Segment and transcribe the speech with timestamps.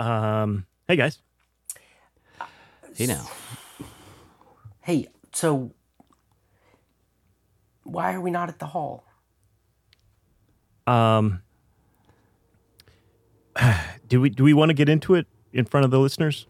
[0.00, 1.18] Um, hey guys.
[2.96, 3.28] Hey now.
[4.80, 5.72] Hey, so
[7.84, 9.04] why are we not at the hall?
[10.86, 11.42] Um,
[14.08, 16.46] do we do we want to get into it in front of the listeners?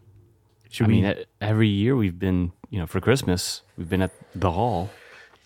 [0.69, 1.01] Should I we?
[1.01, 4.89] mean, every year we've been, you know, for Christmas, we've been at the hall.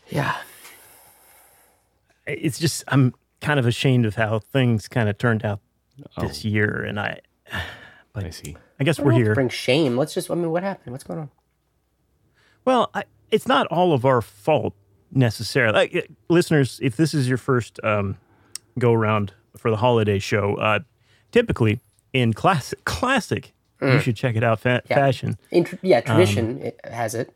[0.09, 0.35] Yeah.
[2.27, 5.59] it's just I'm kind of ashamed of how things kind of turned out
[6.19, 6.47] this Oh.
[6.47, 7.21] year, and I,
[8.23, 8.55] I see.
[8.79, 9.33] I guess We we're don't to here.
[9.35, 9.97] Bring shame.
[9.97, 10.29] Let's just.
[10.31, 10.91] I mean, what happened?
[10.93, 11.29] What's going on?
[12.63, 14.73] Well, I, it's not all of our fault
[15.11, 15.73] necessarily.
[15.73, 18.17] Like, uh, listeners, if this is your first um,
[18.79, 20.79] go around for the holiday show, uh,
[21.31, 21.79] typically
[22.13, 24.59] in classic, classic, you should check it out.
[24.59, 24.95] Fa- Yeah.
[24.95, 27.33] Fashion, In tr- yeah, Um, tradition it has it.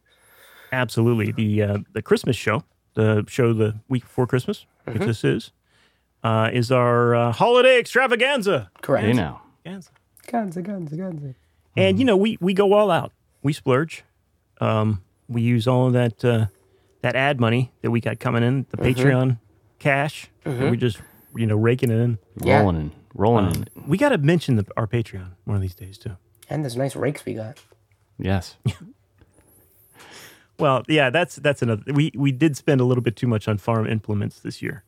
[0.71, 1.31] absolutely.
[1.31, 2.63] The uh, the Christmas show,
[2.95, 5.01] the show the week before Christmas, Mm-hmm.
[5.03, 5.51] if this is,
[6.23, 8.71] uh, is our uh, holiday extravaganza.
[8.81, 9.05] Correct.
[9.05, 9.41] Hey now.
[9.63, 9.91] Extravaganza.
[10.31, 11.35] Guns, guns, guns.
[11.75, 13.11] And you know, we we go all out.
[13.43, 14.03] We splurge.
[14.61, 16.45] Um, we use all of that uh,
[17.01, 19.39] that ad money that we got coming in, the Patreon
[19.79, 20.29] cash.
[20.45, 20.99] and We're just
[21.35, 22.17] you know raking it in.
[22.43, 22.59] Yeah.
[22.59, 23.67] Rolling in, rolling in.
[23.87, 26.17] We got to mention the, our Patreon one of these days too.
[26.49, 27.57] And those nice rakes we got.
[28.17, 28.57] Yes.
[30.57, 31.83] Well, yeah, that's that's another.
[31.93, 34.83] We we did spend a little bit too much on farm implements this year,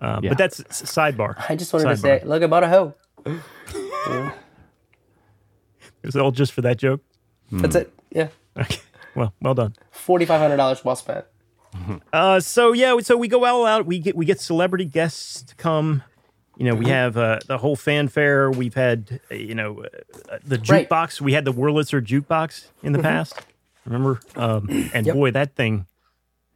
[0.00, 0.30] uh, Yeah.
[0.30, 1.36] but that's sidebar.
[1.48, 2.94] I just wanted to say, look, I bought a hoe.
[6.02, 7.00] It was all just for that joke.
[7.50, 7.92] That's it.
[8.10, 8.28] Yeah.
[8.56, 8.78] Okay.
[9.14, 9.74] Well, well done.
[9.90, 11.24] Forty five hundred dollars well spent.
[12.12, 13.84] Uh, so yeah, so we go all out.
[13.86, 16.02] We get we get celebrity guests to come.
[16.56, 18.50] You know, we have uh, the whole fanfare.
[18.50, 20.88] We've had uh, you know uh, the Right.
[20.88, 21.20] jukebox.
[21.20, 23.38] We had the Wurlitzer jukebox in the past.
[23.84, 24.18] Remember?
[24.34, 25.14] Um, and Yep.
[25.14, 25.86] boy, that thing,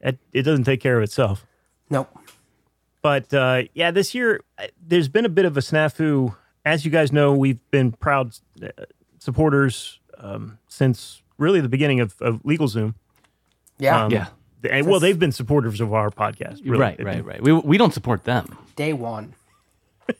[0.00, 1.46] it, it doesn't take care of itself.
[1.90, 2.08] Nope.
[3.02, 6.34] But uh, yeah, this year uh, there's been a bit of a snafu.
[6.64, 8.68] As you guys know, we've been proud uh,
[9.22, 12.94] supporters um, since really the beginning of, of LegalZoom.
[13.78, 14.04] Yeah.
[14.04, 14.26] Um, Yeah.
[14.70, 16.60] And, well, they've been supporters of our podcast.
[16.64, 16.78] really.
[16.78, 17.42] Right, right, right.
[17.42, 18.56] We, we don't support them.
[18.76, 19.34] Day one.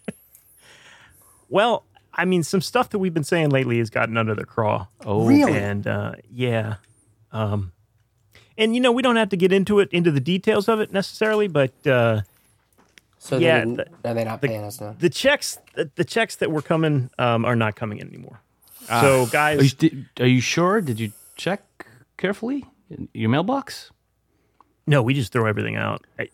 [1.49, 4.87] Well, I mean, some stuff that we've been saying lately has gotten under their craw.
[5.05, 5.53] Oh, Really?
[5.59, 6.77] And uh, yeah.
[7.31, 7.73] Um,
[8.57, 10.93] and, you know, we don't have to get into it, into the details of it
[10.93, 12.23] necessarily, but uh,
[13.19, 14.95] So Yeah, they didn't, the- are they not paying us now?
[14.99, 18.41] the checks the, the checks that were coming um, are not coming in anymore.
[18.89, 20.81] So, Are you, guys, did, are you sure?
[20.81, 23.91] Did you check carefully in your mailbox?
[24.87, 26.05] no, we just throw everything out.
[26.19, 26.29] I,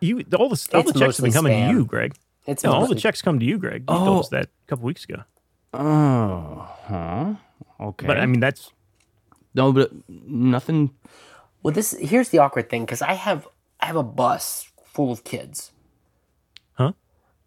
[0.00, 1.68] you, all the, all the checks have been coming spam.
[1.70, 2.16] to you, Greg.
[2.46, 3.84] It's No, all the checks come to you, Greg.
[3.88, 5.22] You told us that a couple weeks ago.
[5.72, 7.34] Oh, huh.
[7.80, 8.06] Okay.
[8.06, 8.70] But I mean, that's
[9.54, 10.90] no, but nothing.
[11.62, 13.46] Well, this here's the awkward thing because I have
[13.80, 15.70] I have a bus full of kids.
[16.74, 16.92] huh?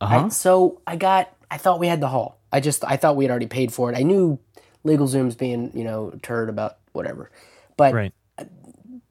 [0.02, 0.30] Uh I- huh.
[0.30, 2.40] so I got I thought we had the hall.
[2.56, 3.98] I just I thought we had already paid for it.
[3.98, 4.40] I knew
[4.86, 7.30] LegalZoom's being you know turd about whatever,
[7.76, 8.14] but Right.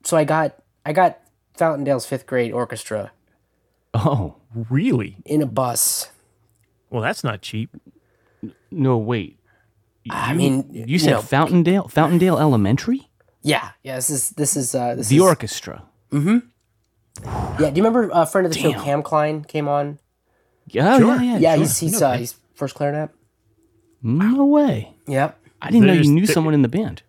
[0.03, 0.57] so I got
[0.87, 1.19] I got
[1.59, 3.13] Fountaindale's fifth grade orchestra
[3.93, 4.37] Oh,
[4.71, 5.17] Really?
[5.25, 6.11] in a bus.
[6.91, 7.71] Well, that's not cheap.
[8.71, 9.39] no, wait.
[10.11, 13.09] I mean, You said know, Fountaindale, Fountaindale Elementary,
[13.43, 13.97] yeah, yeah.
[13.97, 15.83] This is this is uh, this the is, orchestra.
[16.11, 16.39] Mm-hmm.
[17.63, 19.99] Yeah, do you remember uh, friend of the show Cam Klein came on?
[20.69, 21.17] Yeah, Sure.
[21.17, 21.39] yeah, yeah.
[21.39, 21.61] Yeah, sure.
[21.65, 23.11] he's he's uh, he's first clarinet.
[24.05, 24.35] Mm-hmm.
[24.37, 24.95] no way.
[25.07, 25.39] Yep.
[25.63, 27.03] I didn't know There's- you knew there- someone in the band.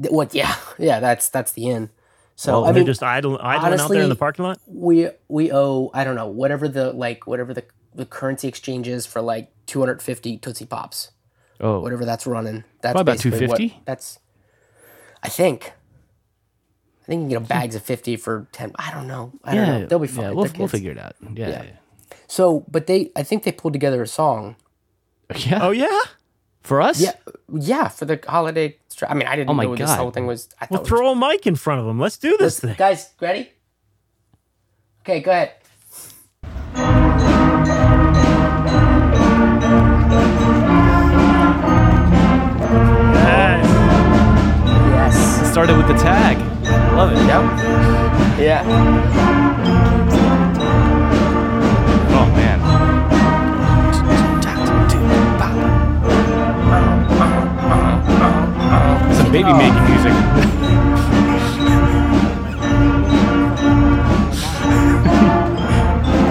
[0.00, 0.34] Th- What?
[0.34, 0.98] Yeah, yeah.
[1.00, 1.90] That's that's the end.
[2.36, 4.58] So Well, I they're mean, just idle, idling out there in honestly- the parking lot.
[4.66, 9.04] we we owe I don't know whatever the like whatever the the currency exchange is
[9.04, 11.10] for like 250 Tootsie Pops,
[11.60, 12.64] Oh, whatever that's running.
[12.80, 13.82] That's What, about basically what- 250?
[13.84, 14.18] That's,
[15.22, 15.72] I think.
[17.02, 18.72] I think you can get bags of 50 for 10.
[18.78, 19.32] I don't know.
[19.44, 19.86] I don't yeah, know.
[19.86, 20.24] They'll be fine.
[20.24, 20.72] Yeah, we'll, They're we'll kids.
[20.72, 21.14] figure it out.
[21.34, 21.62] Yeah, Yeah.
[21.64, 21.70] yeah.
[22.28, 24.56] So, but they, I think they pulled together a song.
[25.36, 25.60] Yeah.
[25.62, 26.00] Oh yeah.
[26.62, 27.00] For us?
[27.00, 27.12] Yeah,
[27.52, 28.76] yeah, for the holiday.
[28.88, 30.48] stra- I mean, I didn't Oh my know this whole thing was.
[30.60, 31.98] I Well, thought throw a mic in front of them.
[31.98, 32.74] Let's do this it was, thing.
[32.78, 33.50] guys ready?
[35.02, 35.54] Okay, go ahead.
[43.14, 43.66] Yes.
[45.16, 45.50] Yes.
[45.52, 46.38] Started with the tag.
[46.96, 47.18] Love it.
[47.26, 48.38] Yep.
[48.40, 49.41] Yeah.
[59.32, 59.88] Baby making oh.
[59.88, 60.12] music.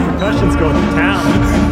[0.06, 1.25] Percussion's going to town.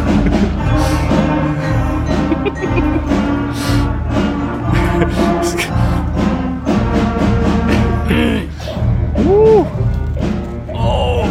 [10.82, 11.24] Oh.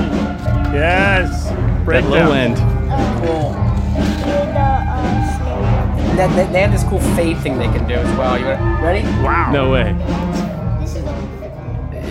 [0.71, 1.49] Yes.
[1.49, 2.11] That Breakdown.
[2.11, 2.68] low end.
[6.19, 8.37] That, they, they have this cool fade thing they can do as well.
[8.37, 9.03] You wanna- ready?
[9.23, 9.51] Wow.
[9.51, 9.91] No way.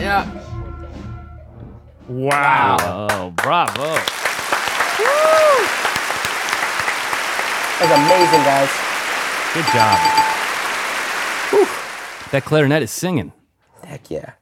[0.00, 0.24] Yeah.
[2.08, 2.76] Wow.
[3.10, 3.82] Oh, bravo.
[3.82, 3.98] Woo!
[7.78, 8.70] That's amazing, guys.
[9.54, 9.98] Good job.
[12.30, 13.32] That clarinet is singing.
[13.84, 14.32] Heck yeah.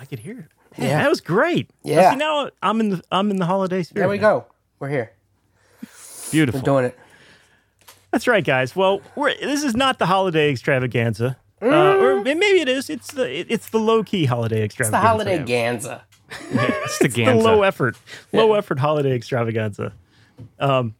[0.00, 0.78] I could hear it.
[0.78, 1.02] Man, Yeah.
[1.02, 1.70] that was great.
[1.82, 2.10] Yeah.
[2.12, 4.02] See, now I'm in the I'm in the holiday spirit.
[4.02, 4.46] There we go.
[4.78, 5.12] We're here.
[6.30, 6.60] Beautiful.
[6.60, 6.98] We're doing it.
[8.10, 8.74] That's right, guys.
[8.74, 12.88] Well, we're, this is not the holiday extravaganza, uh, or maybe it is.
[12.88, 14.96] It's the it- it's the low key holiday extravaganza.
[14.96, 16.00] It's the holiday Ganza.
[16.84, 17.42] It's the the Ganza.
[17.42, 17.96] low effort,
[18.32, 19.92] low effort holiday extravaganza.
[20.58, 20.94] Um,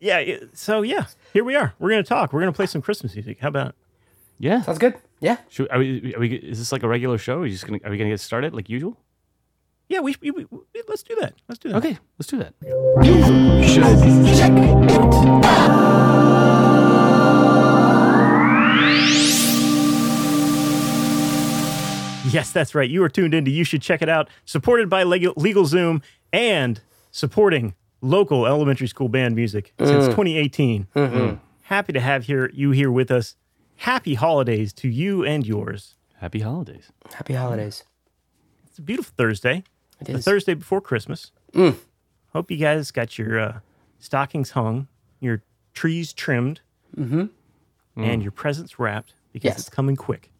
[0.00, 0.18] yeah.
[0.18, 1.74] it- So yeah, here we are.
[1.78, 2.32] We're gonna talk.
[2.32, 3.38] We're gonna play some Christmas music.
[3.40, 3.74] How about?
[4.38, 4.62] yeah.
[4.62, 4.94] Sounds good.
[5.20, 5.36] Yeah.
[5.50, 7.36] Should, are we, are we, is this like a regular show?
[7.36, 8.96] Are, we just gonna, are we going to get started like usual?
[9.90, 10.46] Yeah, we, we, we
[10.88, 11.34] let's do that.
[11.46, 11.76] Let's do that.
[11.76, 12.54] Okay, let's do that.
[22.34, 22.88] Yes, that's right.
[22.88, 23.50] You are tuned into.
[23.50, 24.28] You should check it out.
[24.44, 26.80] Supported by Legal, Zoom and
[27.10, 30.10] supporting local elementary school band music since mm.
[30.10, 30.86] 2018.
[30.94, 31.36] Mm-hmm.
[31.62, 33.36] Happy to have here you here with us.
[33.76, 35.96] Happy holidays to you and yours.
[36.18, 36.92] Happy holidays.
[37.14, 37.84] Happy holidays.
[38.66, 39.64] It's a beautiful Thursday.
[40.00, 40.18] It The.
[40.20, 41.32] Thursday before Christmas.
[41.52, 41.76] Mm.
[42.32, 43.60] Hope you guys got your uh,
[43.98, 44.86] stockings hung,
[45.18, 45.42] your
[45.74, 46.60] trees trimmed,
[46.96, 47.26] mm-hmm.
[47.96, 49.58] and your presents wrapped because Yes.
[49.60, 50.30] it's coming quick.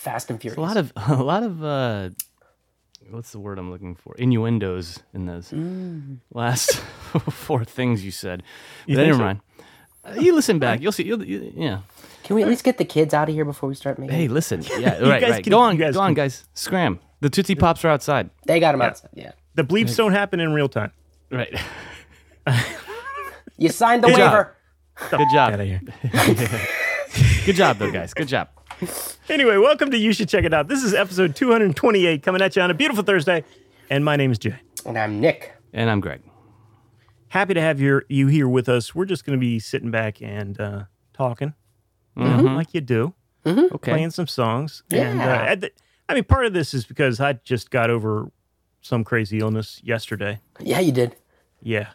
[0.00, 0.56] Fast and furious.
[0.56, 2.08] A lot of a lot of uh,
[3.10, 4.14] what's the word I'm looking for?
[4.16, 5.52] Innuendos in those
[6.32, 6.76] last
[7.30, 8.42] four things you said.
[8.88, 9.24] But think never so?
[9.24, 9.40] mind.
[10.02, 10.80] Uh, you listen back.
[10.80, 11.02] You'll see.
[11.04, 11.80] You'll, you, yeah.
[12.24, 14.16] Can we at least get the kids out of here before we start making?
[14.16, 14.62] Hey, listen.
[14.78, 14.98] Yeah.
[15.00, 15.22] right.
[15.22, 15.44] Right.
[15.44, 15.76] can- go on.
[15.76, 16.44] you guys Go on, can- guys.
[16.54, 16.98] Scram.
[17.20, 18.30] The Tootsie Pops are outside.
[18.46, 19.10] They got them outside.
[19.12, 19.32] Yeah.
[19.56, 20.92] The bleeps don't happen in real time.
[21.30, 21.54] Right.
[23.58, 24.32] You signed the Good job.
[24.32, 24.56] waiver.
[25.10, 25.52] Good job.
[25.52, 25.82] Out of here.
[27.44, 28.14] Good job, though, guys.
[28.14, 28.48] Good job.
[29.28, 30.66] Anyway, welcome to You Should Check It Out.
[30.66, 33.44] This is episode 228 coming at you on a beautiful Thursday.
[33.88, 34.56] And my name is Jay.
[34.84, 35.52] And I'm Nick.
[35.72, 36.20] And I'm Greg.
[37.28, 38.92] Happy to have your, you here with us.
[38.92, 41.54] We're just going to be sitting back and uh, talking
[42.16, 43.14] you know, like you do,
[43.46, 43.92] Okay.
[43.92, 44.82] playing some songs.
[44.90, 45.42] And uh, Yeah.
[45.44, 45.70] at the,
[46.08, 48.32] I mean, part of this is because I just got over
[48.80, 50.40] some crazy illness yesterday.
[50.58, 51.14] Yeah, you did.
[51.62, 51.90] Yeah.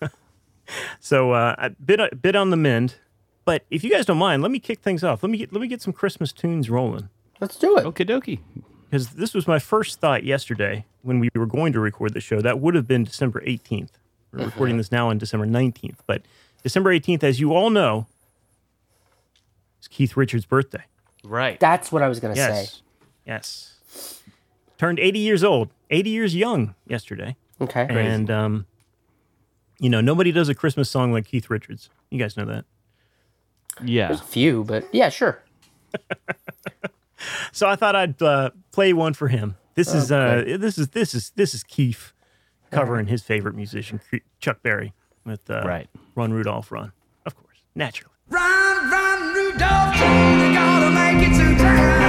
[1.00, 2.94] so uh, a bit a bit on the mend.
[3.44, 5.22] But if you guys don't mind, let me kick things off.
[5.22, 7.08] Let me get, let me get some Christmas tunes rolling.
[7.40, 7.84] Let's do it.
[7.84, 8.38] Okie dokie.
[8.88, 12.40] because this was my first thought yesterday when we were going to record the show.
[12.40, 13.90] That would have been December 18th.
[14.32, 16.22] We're recording this now on December 19th, but
[16.62, 18.06] December 18th, as you all know,
[19.80, 20.84] is Keith Richards' birthday.
[21.24, 21.58] Right.
[21.60, 22.40] That's what I was gonna say.
[22.40, 22.82] Yes.
[23.26, 24.22] Yes.
[24.78, 27.36] Turned 80 years old, 80 years young yesterday.
[27.60, 27.86] Okay.
[27.90, 28.66] And, um,
[29.78, 31.90] you know, nobody does a Christmas song like Keith Richards.
[32.10, 32.64] You guys know that.
[33.82, 34.08] Yeah.
[34.08, 35.42] There's a few, but yeah, sure.
[37.52, 39.56] So I thought I'd uh, play one for him.
[39.74, 42.12] This is uh, this is this is this is Keith
[42.72, 44.00] covering his favorite musician,
[44.40, 44.92] Chuck Berry,
[45.24, 45.88] with uh, Right.
[46.16, 46.90] Run Rudolph Run,
[47.24, 48.12] of course, naturally.
[48.28, 52.01] Run, run, Rudolph, you gotta make it to town.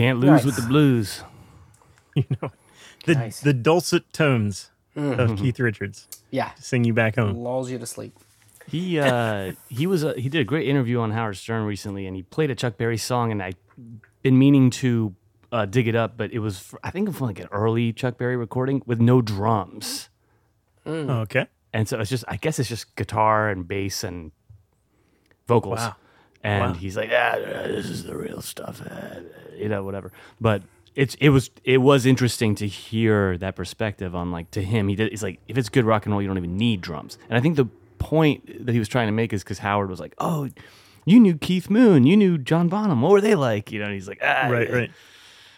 [0.00, 0.44] Can't lose Nice.
[0.46, 1.22] with the blues.
[2.16, 2.50] You know,
[3.06, 3.40] the Nice.
[3.40, 6.50] the dulcet tones of Keith Richards Yeah.
[6.58, 7.36] sing you back home.
[7.36, 8.18] Lulls you to sleep.
[8.66, 12.16] He uh, he was a, he did a great interview on Howard Stern recently, and
[12.16, 13.54] he played a Chuck Berry song, and I've
[14.22, 15.14] been meaning to
[15.52, 18.18] uh, dig it up, but it was fr- I think from like an early Chuck
[18.18, 20.08] Berry recording with no drums,
[20.86, 24.32] Okay, and so it's just I guess it's just guitar and bass and
[25.46, 25.96] vocals, Wow.
[26.42, 26.72] And Wow.
[26.74, 29.20] he's like, ah, this is the real stuff, uh,
[29.56, 30.10] you know, whatever.
[30.40, 30.62] But
[30.96, 34.96] it's it was it was interesting to hear that perspective on like to him he
[34.96, 37.38] did it's like if it's good rock and roll you don't even need drums, and
[37.38, 37.66] I think the
[37.98, 40.48] point that he was trying to make is because Howard was like, oh,
[41.04, 43.02] you knew Keith Moon, you knew John Bonham.
[43.02, 43.70] What were they like?
[43.70, 44.90] You know, and he's like, ah, Right, right.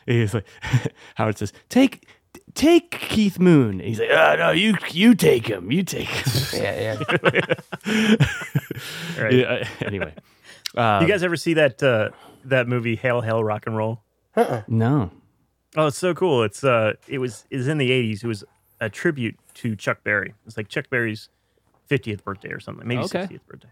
[0.07, 0.47] He's like,
[1.15, 2.07] Howard says, take.
[2.55, 3.81] Take Keith Moon.
[3.81, 6.43] He's like, oh no, you you take him, you take him.
[6.63, 6.97] Yeah,
[7.87, 8.17] yeah.
[9.19, 9.33] Right.
[9.33, 10.15] yeah, anyway,
[10.77, 12.11] uh, You guys ever see that uh,
[12.45, 14.03] that movie Hail Hail Rock and Roll?
[14.69, 15.11] no,
[15.77, 16.43] Oh, it's so cool.
[16.43, 18.25] It's uh it was is in the 80s.
[18.25, 18.45] It was
[18.81, 20.35] a tribute to Chuck Berry.
[20.47, 21.29] It's like Chuck Berry's
[21.91, 23.27] 50th birthday or something, maybe Okay.
[23.27, 23.69] 60th birthday.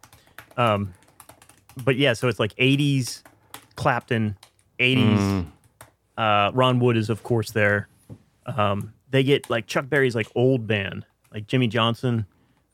[0.56, 0.94] Um
[1.84, 3.22] but yeah, so it's like 80s
[3.76, 4.36] Clapton,
[4.78, 5.46] 80s
[6.16, 7.88] uh Ron Wood is of course there.
[8.46, 12.26] Um they get like Chuck Berry's like old band, like Jimmy Johnson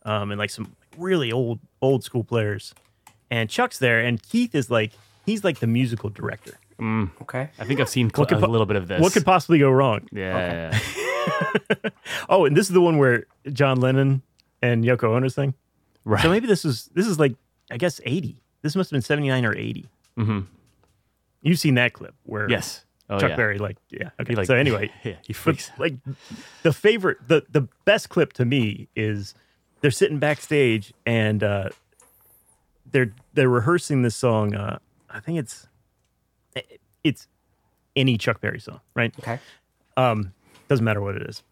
[0.04, 2.74] um and like some really old old school players.
[3.30, 4.92] And Chuck's there and Keith is like
[5.24, 6.58] he's like the musical director.
[7.22, 7.48] Okay.
[7.58, 9.00] I think I've seen cl- could a little bit of this.
[9.00, 10.06] What could possibly go wrong?
[10.12, 10.78] yeah,
[12.28, 14.22] Oh, and this is the one where John Lennon
[14.62, 15.54] and Yoko Ono's thing.
[16.04, 16.22] right.
[16.22, 17.34] So maybe this is this is like
[17.70, 18.42] I guess eighty.
[18.62, 19.86] This must have been seventy nine or 80
[20.18, 20.40] Mm-hmm.
[21.42, 23.36] You've seen that clip where yes, oh, Chuck yeah.
[23.36, 24.34] Berry like yeah okay.
[24.34, 25.70] Like- so anyway, yeah, he but, freaks.
[25.78, 25.94] like
[26.62, 29.34] the favorite the the best clip to me is
[29.80, 31.68] they're sitting backstage and uh,
[32.90, 34.54] they're they're rehearsing this song.
[34.54, 34.78] Uh,
[35.10, 35.68] I think it's
[37.04, 37.28] it's
[37.94, 39.14] any Chuck Berry song, right?
[39.20, 39.38] Okay.
[39.96, 40.32] Um,
[40.68, 41.42] doesn't matter what it is.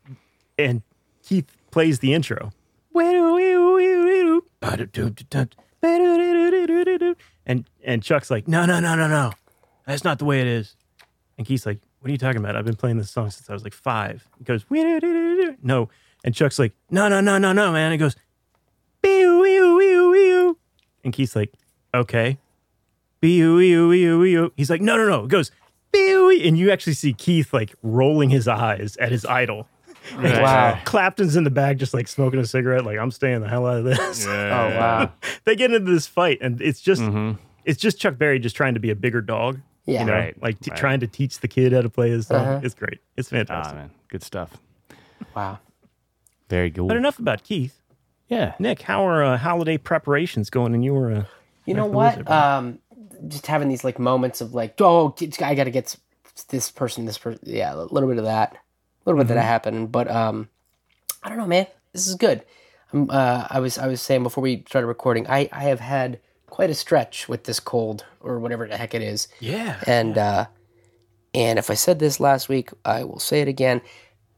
[0.58, 0.82] And
[1.22, 2.52] Keith plays the intro.
[7.46, 9.32] And and Chuck's like, no, no, no, no, no.
[9.86, 10.76] That's not the way it is.
[11.36, 12.56] And Keith's like, what are you talking about?
[12.56, 14.28] I've been playing this song since I was like five.
[14.38, 15.88] He goes, no.
[16.24, 17.92] And Chuck's like, no, no, no, no, no, man.
[17.92, 18.16] He goes,
[21.04, 21.52] and Keith's like,
[21.92, 22.38] okay.
[23.20, 25.24] He's like, no, no, no.
[25.24, 25.50] It goes,
[25.94, 29.68] and you actually see Keith like rolling his eyes at his idol.
[30.16, 30.42] Right.
[30.42, 30.78] Wow.
[30.84, 33.78] Clapton's in the back just like smoking a cigarette, like I'm staying the hell out
[33.78, 34.26] of this.
[34.26, 35.10] Oh wow.
[35.44, 37.38] they get into this fight, and it's just Mm-hmm.
[37.64, 39.60] it's just Chuck Berry just trying to be a bigger dog.
[39.86, 40.00] Yeah.
[40.00, 40.78] You know, Right, like t- right.
[40.78, 42.36] trying to teach the kid how to play his song.
[42.46, 42.60] Uh-huh.
[42.62, 42.98] It's great.
[43.16, 43.76] It's Ah, fantastic.
[43.76, 44.56] man, good stuff.
[45.34, 45.58] Wow.
[46.50, 46.88] Very cool.
[46.88, 47.80] but enough about Keith.
[48.28, 48.54] Yeah.
[48.58, 51.12] Nick, how are uh, holiday preparations going in your?
[51.12, 51.24] Uh,
[51.66, 52.12] You know what?
[52.18, 52.56] wizard, right?
[52.56, 52.78] Um,
[53.28, 55.96] just having these like moments of like, oh, I got to get
[56.48, 57.40] this person, this person.
[57.44, 58.58] Yeah, a little bit of that, a
[59.06, 59.92] little bit of that happened.
[59.92, 60.48] But um,
[61.22, 61.66] I don't know, man.
[61.92, 62.44] This is good.
[62.92, 66.18] I'm, uh, I was I was saying before we started recording, I I have had
[66.46, 69.28] quite a stretch with this cold or whatever the heck it is.
[69.40, 70.46] yeah, And uh,
[71.34, 73.80] and if I said this last week, I will say it again.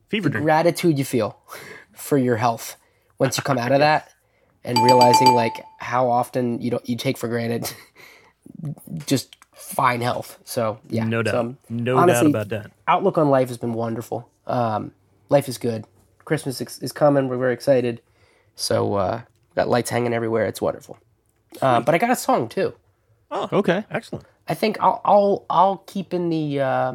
[0.08, 0.44] fever dream.
[0.44, 1.38] Gratitude you feel
[1.92, 2.76] for your health
[3.18, 4.12] once you come out of that,
[4.64, 7.72] and realizing like how often you don't you take for granted
[9.06, 10.38] just fine health.
[10.44, 11.32] So yeah, No doubt.
[11.32, 12.70] So, no honestly, doubt about that.
[12.88, 14.28] outlook on life has been wonderful.
[14.46, 14.92] Um,
[15.28, 15.84] life is good.
[16.24, 17.28] Christmas is, is coming.
[17.28, 18.00] We're very excited.
[18.54, 19.22] So uh,
[19.54, 20.46] got lights hanging everywhere.
[20.46, 20.98] It's wonderful.
[21.60, 22.74] Uh, but I got a song too.
[23.30, 23.84] Oh, okay.
[23.90, 24.24] Excellent.
[24.48, 26.60] I think I'll I'll I'll keep in the.
[26.60, 26.92] Uh,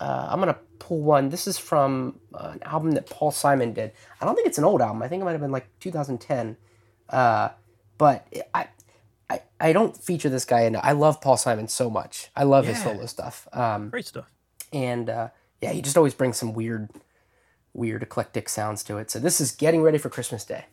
[0.00, 1.28] uh, I'm gonna pull one.
[1.28, 3.92] This is from uh, an album that Paul Simon did.
[4.20, 5.00] I don't think it's an old album.
[5.02, 6.56] I think it might have been like 2010.
[7.08, 7.50] Uh,
[7.98, 8.66] but I,
[9.28, 10.82] I I don't feature this guy enough.
[10.84, 12.30] I love Paul Simon so much.
[12.34, 13.46] I love his solo stuff.
[13.52, 14.30] Um, Great stuff.
[14.72, 15.28] and uh,
[15.60, 16.88] yeah, he just always brings some weird,
[17.74, 19.10] weird eclectic sounds to it.
[19.10, 20.64] So this is getting ready for Christmas Day.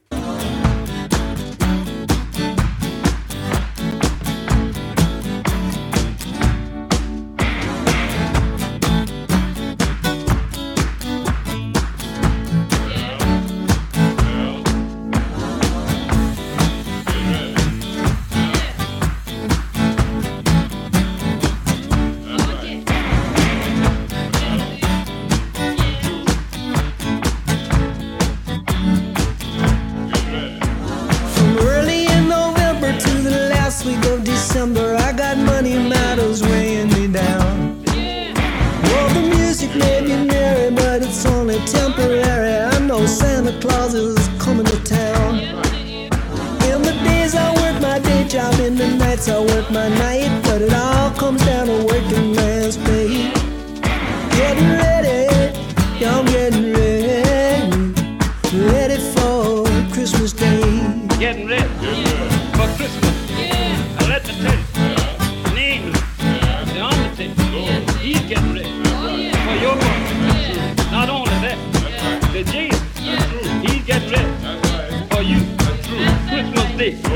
[76.77, 77.09] Christmas Day.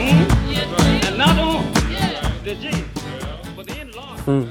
[0.00, 1.06] Hmm?
[1.06, 1.70] And not only
[2.42, 2.84] the Jesus,
[3.54, 4.46] but the in-law.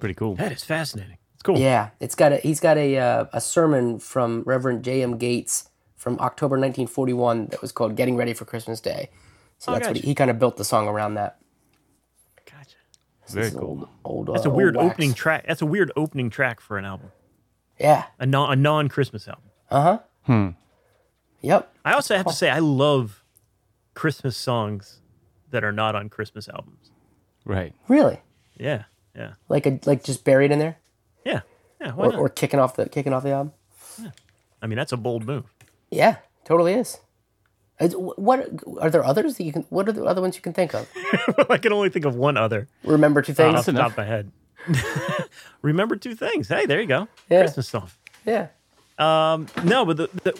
[0.00, 0.34] Pretty cool.
[0.34, 1.18] That is fascinating.
[1.34, 1.58] It's cool.
[1.58, 5.16] Yeah, it's got a he's got a uh, a sermon from Reverend J.M.
[5.18, 9.10] Gates from October 1941 that was called "Getting Ready for Christmas Day."
[9.58, 11.38] So Oh, that's what he, he kind of built the song around that.
[12.50, 12.76] Gotcha.
[13.28, 13.88] Very This is cool.
[14.04, 15.44] Old, old, That's a uh, weird old opening track.
[15.46, 17.12] That's a weird opening track for an album.
[17.78, 18.04] Yeah.
[18.18, 19.44] A non a non Christmas album.
[19.70, 19.98] Uh huh.
[20.22, 20.48] Hmm.
[21.42, 21.72] Yep.
[21.84, 23.22] I also have to say I love
[23.96, 25.00] Christmas songs
[25.50, 26.90] that are not on Christmas albums.
[27.44, 27.74] Right.
[27.88, 28.20] Really?
[28.56, 28.84] Yeah.
[29.16, 29.32] Yeah.
[29.48, 30.76] Like a like just buried in there,
[31.24, 31.40] Yeah.
[31.80, 31.92] Yeah.
[31.92, 32.20] Why or, not?
[32.20, 33.52] or kicking off the kicking off the album.
[34.00, 34.10] Yeah.
[34.62, 35.44] I mean, that's a bold move.
[35.90, 36.98] Yeah, totally is.
[37.80, 38.48] It's- What
[38.80, 39.62] are there others that you can?
[39.70, 40.88] What are the other ones you can think of?
[41.50, 43.66] I can only think of one other Remember two off things.
[43.66, 44.30] the top of my head.
[45.62, 46.48] Remember two things.
[46.48, 47.08] Hey, there you go.
[47.30, 47.42] Yeah.
[47.42, 47.88] Christmas song.
[48.24, 48.48] yeah.
[48.98, 50.38] Um, No, but the, the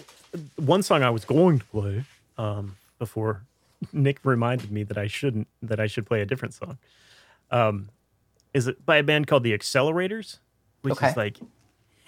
[0.62, 2.04] one song I was going to play
[2.38, 3.44] um, before
[3.92, 6.78] Nick reminded me that I shouldn't that I should play a different song.
[7.50, 7.88] Um,
[8.54, 10.38] is it by a band called the Accelerators,
[10.82, 11.08] which Okay.
[11.10, 11.38] is like,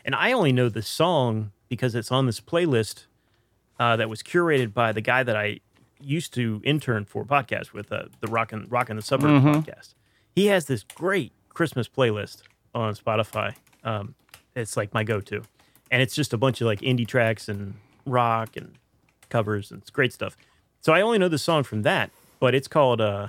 [0.04, 3.04] and I only know the song because it's on this playlist
[3.78, 5.61] uh, that was curated by the guy that I
[6.00, 9.95] used to intern for podcast with uh, the Rock and Rock and the Suburbs podcast.
[10.35, 12.42] He has this great Christmas playlist
[12.75, 13.54] on Spotify.
[13.85, 14.14] Um,
[14.54, 15.42] it's like my go-to,
[15.90, 17.75] and it's just a bunch of like indie tracks and
[18.07, 18.75] rock and
[19.28, 20.37] covers, and it's great stuff.
[20.81, 23.29] So I only know the song from that, but it's called uh,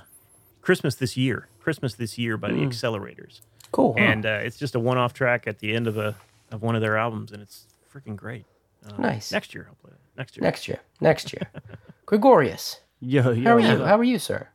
[0.62, 3.92] "Christmas This Year." Christmas This Year by the Accelerators, Cool.
[3.92, 3.98] huh?
[4.02, 6.16] and uh, it's just a one-off track at the end of a
[6.50, 8.44] of one of their albums, and it's freaking great.
[8.86, 9.30] Uh, Nice.
[9.30, 10.00] Next year I'll play it.
[10.16, 10.42] Next year.
[10.42, 10.80] Next year.
[11.00, 11.50] Next year.
[12.06, 13.84] Gregorius, Yo, yo, how are you?
[13.84, 14.48] How are you, sir?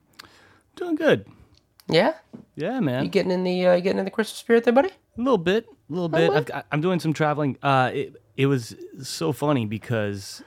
[0.75, 1.25] Doing good.
[1.88, 2.14] Yeah.
[2.56, 3.04] Yeah, man.
[3.04, 4.90] You getting in the uh, getting in the Christmas spirit there, buddy?
[4.90, 6.32] A little bit, a little bit.
[6.32, 7.58] I've, got- I'm doing some traveling.
[7.62, 10.44] Uh, it, it was so funny because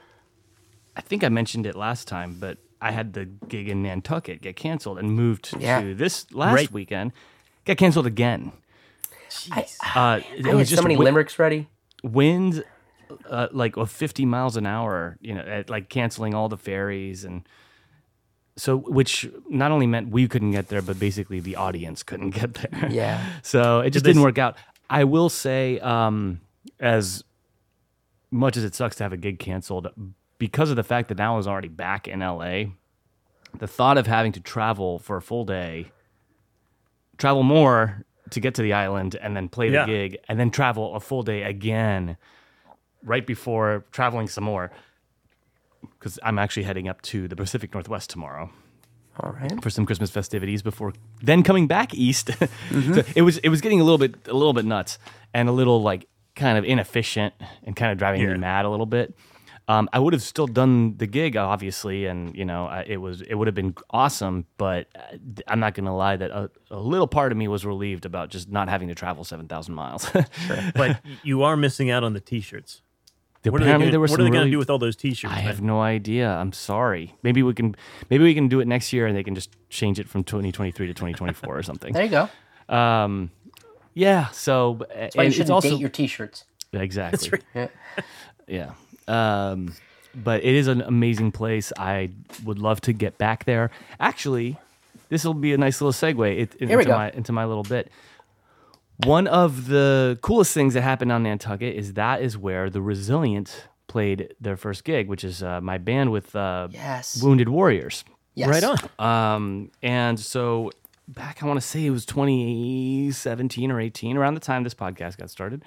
[0.99, 4.57] I think I mentioned it last time, but I had the gig in Nantucket get
[4.57, 5.79] canceled and moved Yeah.
[5.81, 6.71] to this last Right.
[6.71, 7.13] weekend.
[7.63, 8.51] Got canceled again.
[9.51, 9.61] I,
[9.95, 11.67] Uh, I was had just so many wi- limericks ready.
[12.03, 12.59] winds
[13.29, 17.23] uh, like of 50 miles an hour you know at, like canceling all the ferries
[17.23, 17.47] and
[18.55, 22.53] so which not only meant we couldn't get there but basically the audience couldn't get
[22.55, 23.23] there Yeah.
[23.41, 24.57] so it just they didn't work out
[24.91, 26.39] i will say um
[26.79, 27.23] as
[28.29, 29.87] much as it sucks to have a gig canceled
[30.39, 32.63] because of the fact that now i was already back in la
[33.57, 35.91] the thought of having to travel for a full day
[37.17, 39.85] travel more to get to the island and then play the Yeah.
[39.85, 42.17] gig and then travel a full day again
[43.03, 44.71] right before traveling some more
[45.97, 48.49] because i'm actually heading up to the pacific northwest tomorrow
[49.19, 49.61] All right.
[49.63, 52.93] for some christmas festivities before then coming back east mm-hmm.
[52.93, 54.99] So it was it was getting a little bit a little bit nuts
[55.33, 58.33] and a little like kind of inefficient and kind of driving Yeah.
[58.33, 59.15] me mad a little bit
[59.69, 63.21] um, I would have still done the gig, obviously, and you know, I- it was
[63.21, 64.45] it would have been awesome.
[64.57, 68.05] But uh, I'm not gonna lie that a, a little part of me was relieved
[68.05, 70.09] about just not having to travel seven thousand miles.
[70.75, 72.81] But you are missing out on the t-shirts.
[73.43, 74.69] What are they Apparently, gonna, there were what are they going really- to do with
[74.69, 75.31] all those t-shirts?
[75.33, 75.45] I man?
[75.45, 76.27] have no idea.
[76.29, 77.15] I'm sorry.
[77.23, 77.75] Maybe we can
[78.09, 80.87] maybe we can do it next year, and they can just change it from 2023
[80.87, 81.93] to 2024 or something.
[81.93, 82.29] There you go.
[82.75, 83.29] Um,
[83.93, 84.27] yeah.
[84.29, 86.45] So That's why you shouldn't it's also date your t-shirts.
[86.73, 87.39] exactly.
[87.55, 87.67] Yeah.
[88.47, 88.71] Yeah.
[89.09, 89.73] Um,
[90.15, 91.71] but it is an amazing place.
[91.77, 92.09] I
[92.43, 93.71] would love to get back there.
[93.99, 94.57] Actually,
[95.09, 97.63] this will be a nice little segue it, Here we into my into my little
[97.63, 97.91] bit.
[99.05, 103.67] One of the coolest things that happened on Nantucket is that is where the Resilient
[103.87, 107.21] played their first gig, which is uh, my band with uh, Yes.
[107.23, 108.03] Wounded Warriors.
[108.35, 108.49] Yes.
[108.49, 109.35] Right on.
[109.35, 110.71] Um, and so
[111.07, 115.17] back, I want to say it was 2017 or 18, around the time this podcast
[115.17, 115.63] got started.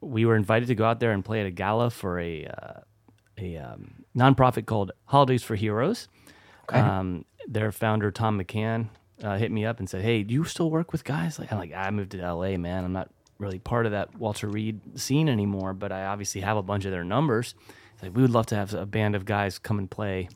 [0.00, 2.80] We were invited to go out there and play at a gala for a uh,
[3.36, 6.08] a um, nonprofit called Holidays for Heroes.
[6.70, 8.88] Um, their founder Tom McCann
[9.22, 11.58] uh, hit me up and said, "Hey, do you still work with guys?" Like I'm
[11.58, 12.84] like, I moved to LA, man.
[12.84, 16.62] I'm not really part of that Walter Reed scene anymore, but I obviously have a
[16.62, 17.54] bunch of their numbers.
[18.02, 20.28] Like, we would love to have a band of guys come and play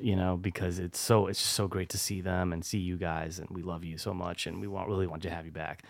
[0.00, 2.96] you know, because it's so it's just so great to see them and see you
[2.96, 5.52] guys, and we love you so much, and we want really want to have you
[5.52, 5.84] back.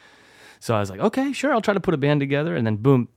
[0.61, 2.77] So I was like, okay, sure, I'll try to put a band together, and then
[2.77, 3.09] boom,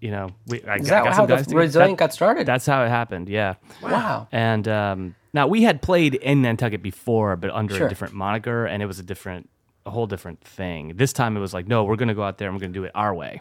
[0.00, 1.60] you know, we I Is that got how some the guys together.
[1.60, 2.46] Resilient got started?
[2.46, 3.54] That's how it happened, yeah.
[3.82, 4.28] wow.
[4.32, 7.86] And um, now we had played in Nantucket before, but under Sure.
[7.86, 9.50] a different moniker, and it was a different,
[9.84, 10.92] a whole different thing.
[10.96, 12.84] This time it was like, no, we're gonna go out there and we're gonna do
[12.84, 13.40] it our way.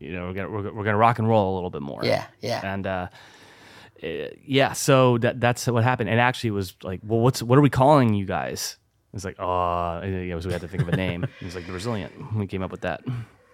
[0.00, 2.04] You know, we're gonna we're, we're gonna rock and roll a little bit more.
[2.04, 2.26] Yeah.
[2.40, 2.60] Yeah.
[2.74, 3.08] And uh,
[4.02, 4.08] uh,
[4.44, 6.10] yeah, so that that's what happened.
[6.10, 8.76] And actually, it was like, well, what's what are we calling you guys?
[9.16, 11.24] It's like, oh, you know, so we had to think of a name.
[11.40, 12.12] it was like the Resilient.
[12.34, 13.02] We came up with that,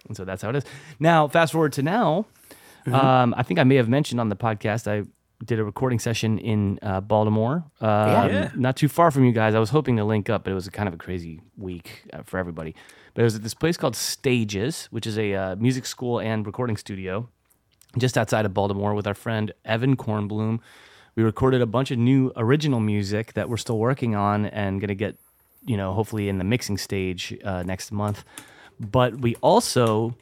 [0.07, 0.65] and so that's how it is.
[0.99, 2.25] Now, fast forward to now.
[2.85, 5.07] Um, I think I may have mentioned on the podcast I
[5.45, 7.63] did a recording session in uh, Baltimore.
[7.81, 7.89] Um,
[8.29, 8.51] Yeah.
[8.55, 9.55] Not too far from you guys.
[9.55, 12.23] I was hoping to link up, but it was kind of a crazy week uh,
[12.23, 12.75] for everybody.
[13.13, 16.45] But it was at this place called Stages, which is a uh, music school and
[16.45, 17.29] recording studio
[17.97, 20.59] just outside of Baltimore with our friend Evan Kornblum.
[21.15, 24.87] We recorded a bunch of new original music that we're still working on and going
[24.87, 25.17] to get,
[25.65, 28.23] you know, hopefully in the mixing stage uh, next month.
[28.79, 30.15] But we also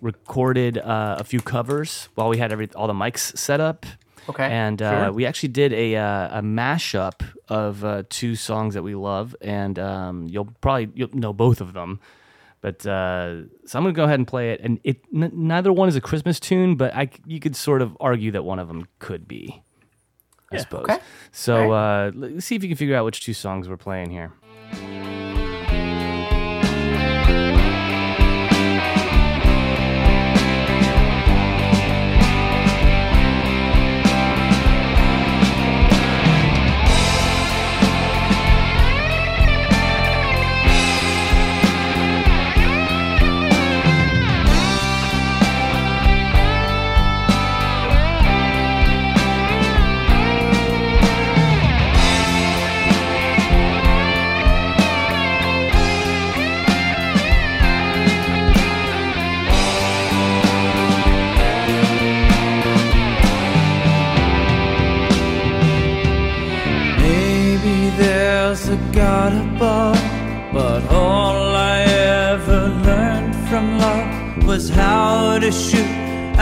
[0.00, 3.86] recorded uh, a few covers while we had every all the mics set up.
[4.28, 4.44] Okay.
[4.44, 8.94] And uh, we actually did a uh, a mashup of uh, two songs that we
[8.94, 12.00] love, and um, you'll probably you'll know both of them.
[12.60, 15.88] But uh, so I'm gonna go ahead and play it, and it n- neither one
[15.88, 18.86] is a Christmas tune, but I you could sort of argue that one of them
[18.98, 19.62] could be.
[20.50, 20.84] I suppose.
[20.84, 20.98] okay.
[21.30, 24.32] So uh, let's see if you can figure out which two songs we're playing here.
[24.72, 25.07] Maybe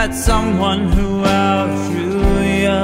[0.06, 2.82] at someone who outdrew you.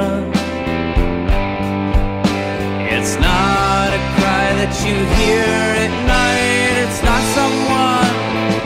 [2.95, 5.55] It's not a cry that you hear
[5.85, 8.13] at night, it's not someone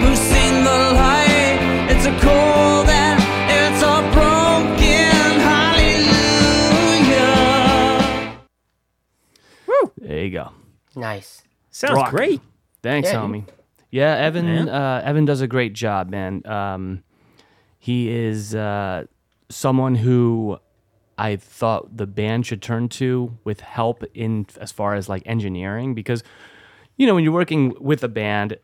[0.01, 1.59] who's seen the light.
[1.93, 3.21] It's a cold and
[3.61, 5.29] it's a broken
[6.97, 8.39] hallelujah.
[9.99, 10.53] There you go.
[10.95, 11.43] Nice.
[11.71, 12.09] Sounds Rock.
[12.11, 12.41] great.
[12.83, 13.45] Thanks, Yeah, homie.
[13.91, 14.47] Yeah, Evan.
[14.47, 14.69] Man.
[14.71, 16.41] Uh, Evan does a great job, man.
[16.47, 17.03] Um,
[17.87, 19.05] he is uh,
[19.49, 20.59] someone who
[21.17, 25.95] I thought the band should turn to with help in as far as like engineering,
[25.95, 26.25] because
[26.97, 28.59] you know when you're working with a band,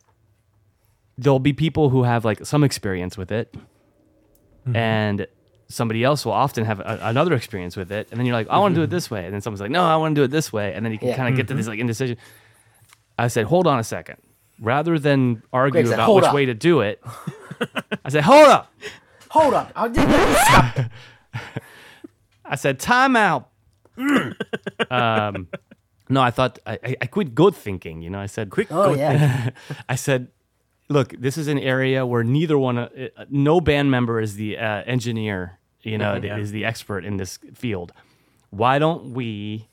[1.16, 4.74] there'll be people who have like some experience with it, mm-hmm.
[4.74, 5.28] and
[5.68, 8.58] somebody else will often have a, another experience with it, and then you're like, I
[8.58, 8.92] want to do mm-hmm.
[8.92, 10.74] it this way, and then someone's like, No, I want to do it this way,
[10.74, 11.16] and then you can Yeah.
[11.16, 11.58] kind of get to mm-hmm.
[11.58, 12.16] this like indecision.
[13.16, 14.16] I said, hold on a second.
[14.58, 17.00] Rather than argue Greg about "Hold which up." way to do it,
[18.04, 18.72] I said, hold up.
[19.32, 19.72] Hold up.
[19.74, 20.08] I did
[20.46, 20.78] stop.
[22.44, 23.48] I said, time out.
[24.90, 25.48] um,
[26.08, 28.02] no, I thought I, I- I quit good thinking.
[28.02, 28.68] You know, I said, quick.
[28.70, 29.50] Oh yeah.
[29.88, 30.28] I said,
[30.88, 34.58] look, this is an area where neither one, uh, uh, no band member is the
[34.58, 36.40] uh, engineer, you know, Mm-hmm.
[36.40, 37.92] is the expert in this field.
[38.50, 39.68] Why don't we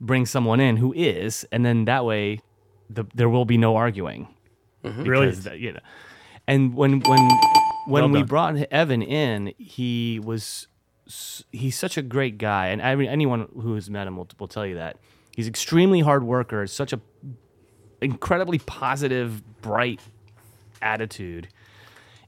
[0.00, 2.40] bring someone in who is, and then that way,
[2.90, 4.28] the, there will be no arguing.
[4.84, 5.04] Mm-hmm.
[5.04, 5.36] Brilliant.
[5.44, 5.80] Because, uh, you know,
[6.46, 7.28] and when when
[7.86, 10.66] when Well we brought Evan in, he was
[11.50, 14.48] he's such a great guy, and I mean, anyone who has met him will, will
[14.48, 14.96] tell you that
[15.34, 16.66] he's extremely hard worker.
[16.66, 17.00] Such a
[18.00, 20.00] incredibly positive, bright
[20.80, 21.48] attitude,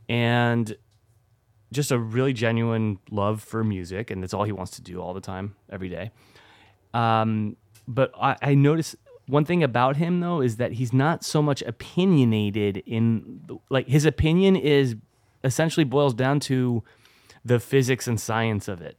[0.09, 0.77] and
[1.73, 5.15] just a really genuine love for music, and that's all he wants to do all
[5.15, 6.11] the time, every day.
[6.93, 7.57] Um,
[7.89, 11.63] but I, I noticed one thing about him though is that he's not so much
[11.63, 14.97] opinionated in like his opinion is
[15.45, 16.83] essentially boils down to
[17.45, 18.97] the physics and science of it.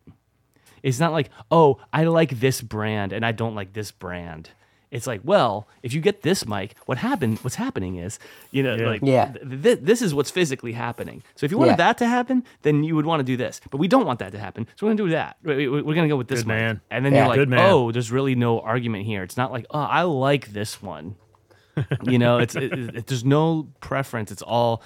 [0.84, 4.52] It's not like, oh, I like this brand and I don't like this brand.
[4.92, 7.40] It's like, well, if you get this mic, what happened?
[7.40, 8.20] What's happening is,
[8.52, 9.32] you know, like, Yeah.
[9.34, 11.24] th- th- this is what's physically happening.
[11.36, 11.76] So if you wanted Yeah.
[11.78, 13.60] that to happen, then you would want to do this.
[13.72, 15.38] But we don't want that to happen, so we're gonna do that.
[15.44, 16.58] We- we- We're gonna go with this Good mic.
[16.58, 16.82] man.
[16.92, 17.22] And then Yeah.
[17.22, 17.60] you're like, Good man.
[17.72, 19.24] oh, there's really no argument here.
[19.24, 21.16] It's not like, oh, I like this one.
[22.04, 24.32] you know, it's it, it, there's no preference.
[24.32, 24.82] It's all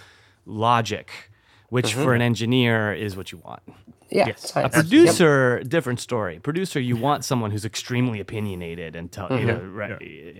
[0.46, 1.29] logic,
[1.70, 3.62] which for an engineer is what you want.
[4.10, 4.28] Yeah.
[4.28, 4.52] Yes.
[4.52, 4.74] science.
[4.74, 4.86] A Yep.
[4.86, 6.40] producer, different story.
[6.40, 9.98] Producer, you want someone who's extremely opinionated and tell you know, right.
[10.02, 10.32] yeah,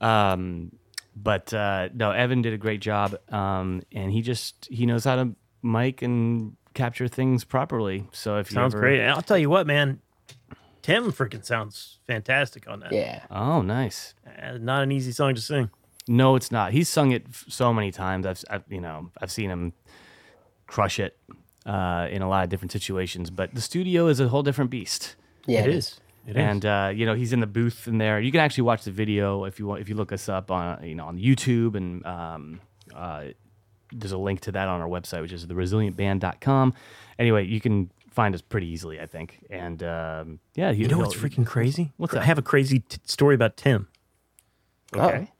[0.00, 0.32] yeah.
[0.32, 0.72] Um,
[1.16, 5.16] but uh, no, Evan did a great job, um, and he just he knows how
[5.16, 8.06] to mic and capture things properly.
[8.12, 9.00] So if you Sounds ever- great.
[9.00, 10.00] And I'll tell you what, man.
[10.82, 12.92] Tim freaking sounds fantastic on that.
[12.92, 13.24] Yeah.
[13.30, 14.14] Oh, nice.
[14.40, 15.68] Uh, Not an easy song to sing.
[16.06, 16.70] No, it's not.
[16.72, 18.24] He's sung it f- so many times.
[18.26, 19.72] I've, I've you know I've seen him
[20.66, 21.16] crush it
[21.64, 23.30] uh, in a lot of different situations.
[23.30, 25.16] But the studio is a whole different beast.
[25.46, 25.60] Yeah.
[25.60, 26.00] It is.
[26.26, 26.36] It is.
[26.36, 28.20] and uh, you know he's in the booth in there.
[28.20, 29.80] You can actually watch the video if you want.
[29.80, 32.60] If you look us up on you know on YouTube and um,
[32.94, 33.26] uh,
[33.92, 36.74] there's a link to that on our website, which is theresilientband.com.
[37.18, 39.44] Anyway, you can find us pretty easily, I think.
[39.50, 41.92] And um, yeah, you know what's freaking crazy?
[41.96, 42.22] What's that?
[42.22, 43.88] I have a crazy t- story about Tim.
[44.94, 45.30] Okay.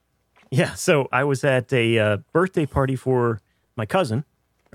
[0.50, 3.40] Yeah, so I was at a uh, birthday party for
[3.74, 4.24] my cousin,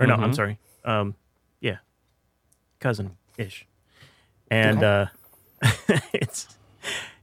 [0.02, 0.24] or no, Mm-hmm.
[0.24, 1.14] I'm sorry, um,
[1.60, 1.78] yeah,
[2.80, 3.66] cousin ish,
[4.50, 5.06] and uh,
[6.12, 6.48] it's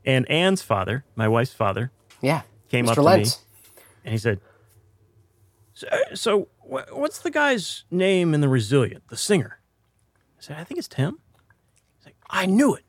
[0.05, 2.41] and Anne's father, my wife's father, Yeah.
[2.69, 2.89] Came Mr.
[2.89, 3.37] up to Lentz.
[3.75, 3.81] me.
[4.05, 4.39] and he said,
[5.73, 9.59] "So, so wh- what's the guy's name in the Resilient, the singer?"
[10.37, 11.19] I said, "I think it's Tim."
[11.97, 12.85] He's like, "I knew it.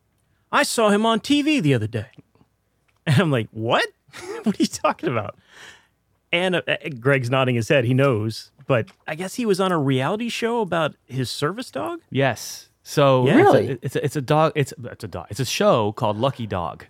[0.52, 2.08] I saw him on TV the other day."
[3.06, 3.86] And I'm like, "What?
[4.42, 5.36] what are you talking about?"
[6.30, 7.84] And uh, uh, Greg's nodding his head.
[7.84, 12.00] He knows, but I guess he was on a reality show about his service dog.
[12.08, 12.68] Yes.
[12.84, 13.32] So Yeah.
[13.32, 13.78] it's a- Really?
[13.82, 14.52] it's a, it's a dog.
[14.54, 15.26] It's it's a dog.
[15.30, 16.86] It's a show called Lucky Dog.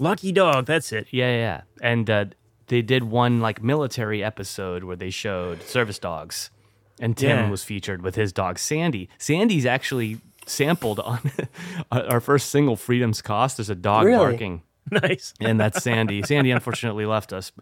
[0.00, 0.66] Lucky dog.
[0.66, 1.06] That's it.
[1.12, 1.38] Yeah, yeah.
[1.38, 1.60] yeah.
[1.92, 2.24] And uh,
[2.66, 6.50] they did one like military episode where they showed service dogs,
[6.98, 7.50] and Tim Yeah.
[7.50, 9.08] was featured with his dog Sandy.
[9.18, 11.20] Sandy's actually sampled on
[11.92, 14.18] our first single, "Freedom's Cost." There's a dog Really?
[14.32, 15.32] barking, Nice.
[15.40, 16.22] and that's Sandy.
[16.24, 17.52] Sandy unfortunately left us.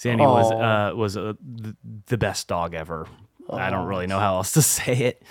[0.00, 1.74] Sandy was uh, was uh, th-
[2.06, 3.06] the best dog ever.
[3.50, 5.22] I don't really know how else to say it.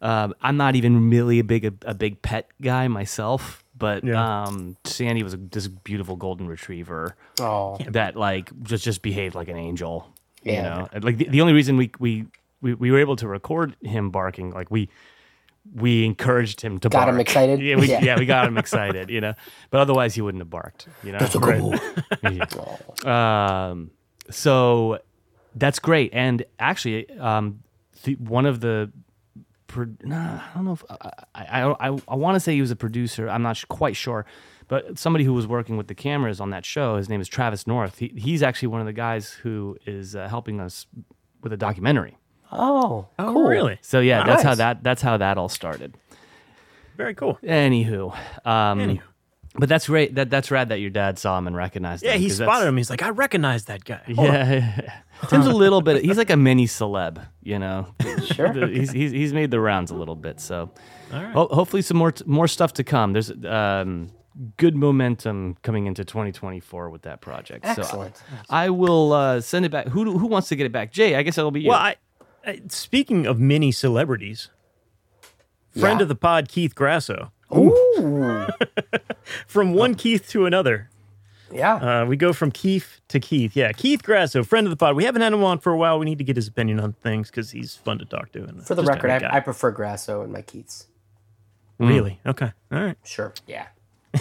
[0.00, 4.44] Um, I'm not even really a big a, big pet guy myself, but Yeah.
[4.44, 7.76] um, Sandy was a, this beautiful golden retriever Oh.
[7.90, 10.08] that like just just behaved like an angel.
[10.42, 12.26] You know, like the, the only reason we, we
[12.62, 14.88] we we were able to record him barking, like we
[15.74, 17.26] we encouraged him to Got him bark.
[17.28, 17.60] excited?
[17.60, 18.02] Yeah, we, Yeah.
[18.02, 18.18] yeah.
[18.18, 19.08] we got him excited.
[19.10, 19.34] You know,
[19.70, 20.88] but otherwise he wouldn't have barked.
[21.02, 21.18] You know,
[22.22, 23.68] Yeah.
[23.70, 23.90] um,
[24.30, 24.98] so
[25.54, 26.10] that's great.
[26.12, 27.60] And actually, um,
[28.04, 28.90] the, one of the
[29.66, 32.70] pro- nah, I don't know if I I, I, I want to say he was
[32.70, 33.28] a producer.
[33.28, 34.24] I'm not sh- quite sure,
[34.68, 36.96] but somebody who was working with the cameras on that show.
[36.96, 37.98] His name is Travis North.
[37.98, 40.86] He, he's actually one of the guys who is uh, helping us
[41.42, 42.16] with a documentary.
[42.52, 43.08] Oh.
[43.18, 43.48] Oh, cool.
[43.48, 43.78] really?
[43.82, 45.96] So yeah, that's how that that's how that all started.
[46.96, 47.38] Very cool.
[47.42, 48.14] Anywho,
[48.46, 49.02] um, Anywho.
[49.54, 50.14] But that's great.
[50.16, 52.20] That that's rad that your dad saw him and recognized Yeah, him.
[52.20, 52.76] he 'cause spotted him.
[52.76, 54.00] He's like, I recognize that guy.
[54.14, 54.34] Hold on.
[54.34, 56.04] Yeah, Tim's a little bit.
[56.04, 57.86] He's like a mini celeb, you know.
[58.26, 58.52] Sure.
[58.68, 60.40] he's, he's he's made the rounds a little bit.
[60.40, 60.70] So,
[61.12, 61.32] All right.
[61.32, 63.12] Ho- hopefully, some more more stuff to come.
[63.12, 64.10] There's um,
[64.56, 67.64] good momentum coming into 2024 with that project.
[67.64, 68.16] Excellent.
[68.16, 69.86] So I will uh, send it back.
[69.88, 70.90] Who who wants to get it back?
[70.92, 71.68] Jay, I guess it'll be you.
[71.70, 71.96] Well, I,
[72.44, 74.48] I speaking of mini celebrities,
[75.78, 76.02] friend Yeah.
[76.02, 77.30] of the pod, Keith Grasso.
[77.56, 78.46] Ooh.
[79.46, 80.90] From one Keith to another.
[81.52, 81.74] Yeah.
[82.02, 83.54] Uh, we go from Keith to Keith.
[83.54, 84.96] Yeah, Keith Grasso, friend of the pod.
[84.96, 85.98] We haven't had him on for a while.
[86.00, 88.42] We need to get his opinion on things because he's fun to talk to.
[88.42, 89.36] And For the record, I.
[89.36, 90.88] I prefer Grasso and my Keiths.
[91.78, 92.52] really okay.
[92.72, 92.96] All right.
[93.04, 93.32] Sure.
[93.46, 93.66] Yeah.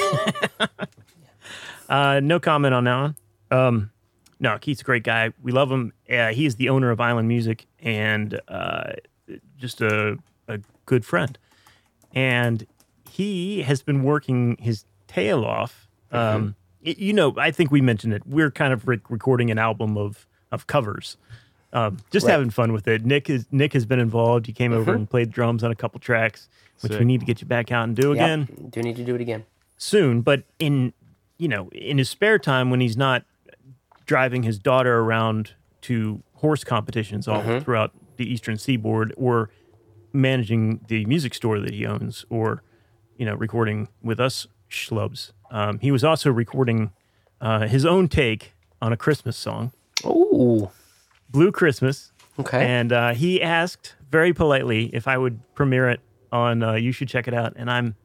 [1.89, 3.15] Uh, no comment on that one.
[3.52, 3.91] Um,
[4.39, 5.32] no, Keith's a great guy.
[5.43, 5.93] We love him.
[6.10, 8.93] Uh, he is the owner of Island Music and uh,
[9.58, 10.17] just a,
[10.48, 11.38] a good friend.
[12.15, 12.65] And
[13.13, 15.88] he has been working his tail off.
[16.12, 18.23] Um, y- you know, I think we mentioned it.
[18.26, 21.17] We're kind of re- recording an album of of covers.
[21.73, 22.34] Um, just Right.
[22.34, 23.04] having fun with it.
[23.06, 24.45] Nick is Nick has been involved.
[24.47, 26.47] He came over and played drums on a couple tracks,
[26.82, 28.71] which we need to get you back out and do again Yep.
[28.71, 29.43] Do need to do it again.
[29.78, 30.93] soon, but in
[31.39, 33.23] you know, in his spare time when he's not
[34.06, 39.49] driving his daughter around to horse competitions all throughout the eastern seaboard or
[40.12, 42.62] managing the music store that he owns or
[43.17, 45.32] you know, recording with us schlubs.
[45.52, 46.91] Um, he was also recording
[47.41, 49.71] uh, his own take on a Christmas song,
[50.04, 50.71] Oh,
[51.30, 52.12] Blue Christmas.
[52.39, 52.65] Okay.
[52.65, 55.99] And uh, he asked very politely if I would premiere it
[56.32, 57.95] on uh, You Should Check It Out, and I'm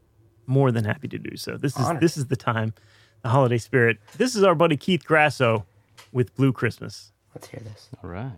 [0.47, 1.57] more than happy to do so.
[1.57, 2.03] This is Honored.
[2.03, 2.75] this is the time,
[3.23, 3.99] the holiday spirit.
[4.19, 5.65] This is our buddy Keith Grasso
[6.13, 7.13] with Blue Christmas.
[7.35, 7.89] Let's hear this.
[8.03, 8.33] All right.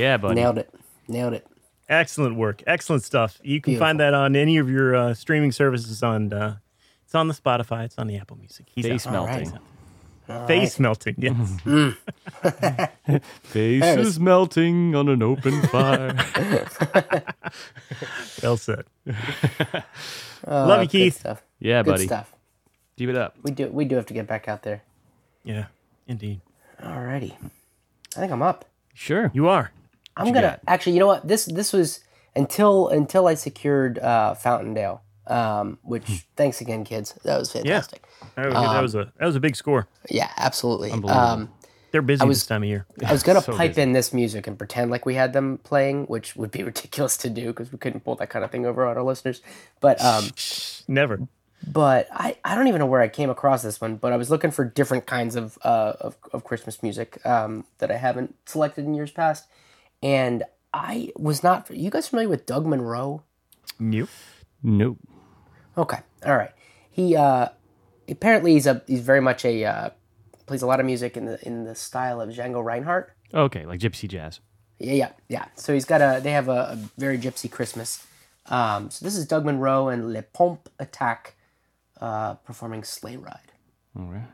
[0.00, 0.34] Yeah, buddy.
[0.36, 0.74] Nailed it.
[1.08, 1.46] Nailed it.
[1.88, 2.62] Excellent work.
[2.66, 3.38] Excellent stuff.
[3.42, 3.86] You can Beautiful.
[3.86, 6.02] find that on any of your uh, streaming services.
[6.02, 6.56] On uh,
[7.04, 7.84] it's on the Spotify.
[7.84, 8.66] It's on the Apple Music.
[8.74, 9.12] He's Face out.
[9.12, 9.58] melting.
[10.46, 11.16] Face melting.
[11.18, 11.34] Yes.
[13.42, 14.20] Face There it is is.
[14.20, 16.14] melting on an open fire.
[18.42, 18.84] well said.
[20.46, 21.18] Oh, Love you, Keith.
[21.18, 21.42] Stuff.
[21.58, 22.06] yeah, Good buddy.
[22.06, 22.32] stuff.
[22.96, 23.36] Keep it up.
[23.42, 23.66] We do.
[23.68, 24.82] We do have to get back out there.
[25.42, 25.66] Yeah,
[26.06, 26.40] indeed.
[26.80, 27.32] Alrighty.
[28.16, 28.66] I think I'm up.
[28.94, 29.30] Sure.
[29.34, 29.72] You are.
[30.16, 30.60] I'm gonna got?
[30.66, 30.92] actually.
[30.94, 31.26] You know what?
[31.26, 32.00] This this was
[32.36, 35.00] until until I secured uh, Fountaindale.
[35.26, 36.14] Um, which Hmm.
[36.36, 37.14] thanks again, kids.
[37.22, 38.02] That was fantastic.
[38.34, 39.86] That was, that was a that was a big score.
[40.10, 40.90] Yeah, absolutely.
[40.90, 41.24] Unbelievable.
[41.24, 41.50] Um,
[41.92, 42.84] They're busy was- this time of year.
[43.06, 43.82] I was gonna So pipe busy.
[43.82, 47.30] in this music and pretend like we had them playing, which would be ridiculous to
[47.30, 49.40] do because we couldn't pull that kind of thing over on our listeners.
[49.80, 50.30] But um,
[50.88, 51.20] Never.
[51.64, 54.30] but I, I don't even know where I came across this one, but I was
[54.30, 58.84] looking for different kinds of uh, of, of Christmas music um, that I haven't selected
[58.84, 59.46] in years past,
[60.02, 61.70] and I was not.
[61.70, 63.24] You guys familiar with Doug Munro?
[63.78, 64.08] You.
[64.62, 64.98] Nope.
[65.76, 66.52] Okay, all right.
[66.90, 67.48] He uh,
[68.08, 69.90] apparently he's a he's very much a uh,
[70.46, 73.12] plays a lot of music in the in the style of Django Reinhardt.
[73.32, 74.40] Okay, like gypsy jazz.
[74.78, 75.44] Yeah, yeah, yeah.
[75.54, 76.20] So he's got a.
[76.20, 78.06] They have a, a very gypsy Christmas.
[78.46, 81.36] Um, so this is Doug Munro and La Pompe Attack
[82.00, 83.52] uh, performing Sleigh Ride.
[83.96, 84.26] All right.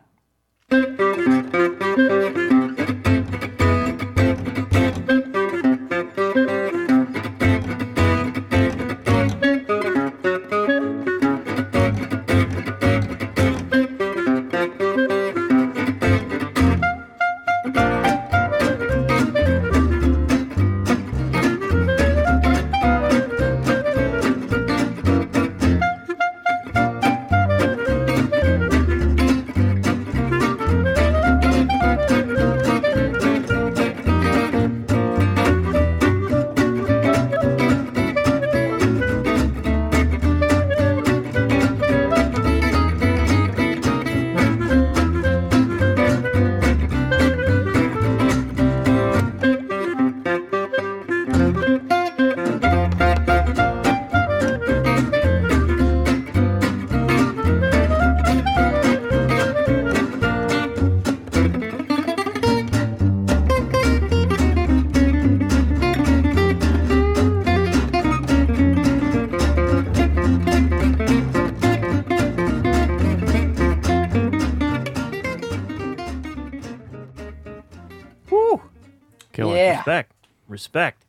[79.87, 80.13] Respect.
[80.49, 81.03] Respect.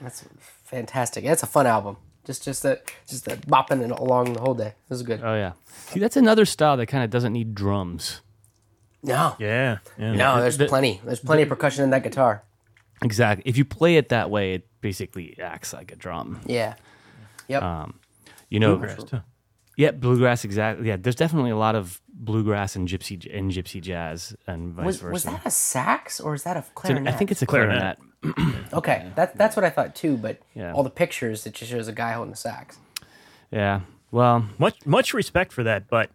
[0.00, 0.24] that's
[0.64, 1.24] fantastic.
[1.24, 1.96] That's a fun album.
[2.24, 4.72] Just just that just that bopping it along the whole day.
[4.88, 5.20] This is good.
[5.22, 5.52] Oh yeah.
[5.88, 8.22] See, that's another style that kind of doesn't need drums.
[9.02, 9.78] No, Yeah.
[9.98, 10.12] Yeah.
[10.14, 11.00] no, there's the- plenty.
[11.04, 12.42] There's plenty of percussion in that guitar.
[13.02, 13.42] Exactly.
[13.46, 16.40] If you play it that way, it basically acts like a drum.
[16.46, 16.74] Yeah.
[17.48, 17.62] Yep.
[17.62, 18.00] Um,
[18.48, 19.20] you know, Bluegrass, too.
[19.76, 20.44] yeah, bluegrass.
[20.46, 20.88] Exactly.
[20.88, 25.00] Yeah, there's definitely a lot of bluegrass and gypsy and gypsy jazz and vice was
[25.00, 25.12] versa.
[25.12, 27.12] was that a sax or is that a So clarinet?
[27.12, 27.78] I think it's a Clarinet.
[27.78, 27.98] clarinet.
[28.72, 29.10] okay.
[29.16, 30.16] That that's what I thought too.
[30.16, 30.72] But Yeah.
[30.72, 32.78] all the pictures it just shows a guy holding a sax.
[33.50, 33.80] Yeah.
[34.10, 36.10] Well, Much much respect for that, but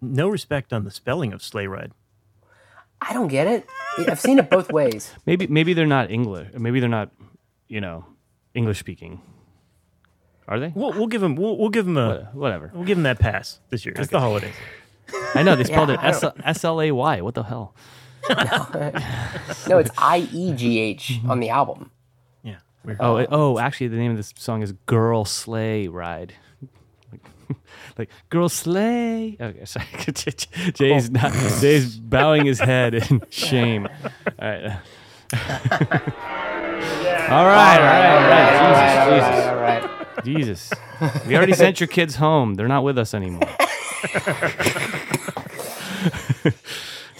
[0.00, 1.92] no respect on the spelling of sleigh ride.
[3.00, 3.66] I don't get it.
[4.08, 5.12] I've seen it both ways.
[5.26, 6.48] maybe maybe they're not English.
[6.54, 7.10] Maybe they're not,
[7.68, 8.04] you know,
[8.54, 9.20] English speaking.
[10.46, 10.72] Are they?
[10.74, 11.36] We'll, we'll give them.
[11.36, 12.70] we'll, we'll give them a Whatever.
[12.74, 13.94] we'll give them that pass this year.
[13.96, 14.54] It's the holidays.
[15.34, 17.20] I know they spelled Yeah, it S L A Y.
[17.20, 17.74] What the hell?
[19.68, 21.30] No, it's I E G H mm-hmm.
[21.30, 21.90] on the album.
[22.42, 22.56] Yeah.
[22.84, 22.98] Weird.
[23.00, 26.34] Oh, it- oh, actually, the name of this song is "Girl Sleigh Ride."
[27.12, 27.26] Like,
[27.98, 29.36] like girl sleigh.
[29.40, 29.86] Okay, sorry.
[30.72, 31.32] Jay's not.
[31.60, 33.88] Jay's bowing his head in shame.
[34.38, 34.78] All right.
[37.30, 39.04] all right, all right, all right.
[39.04, 40.24] Jesus, All right.
[40.24, 40.70] Jesus,
[41.00, 41.26] Jesus.
[41.26, 42.54] We already sent your kids home.
[42.54, 43.48] They're not with us anymore.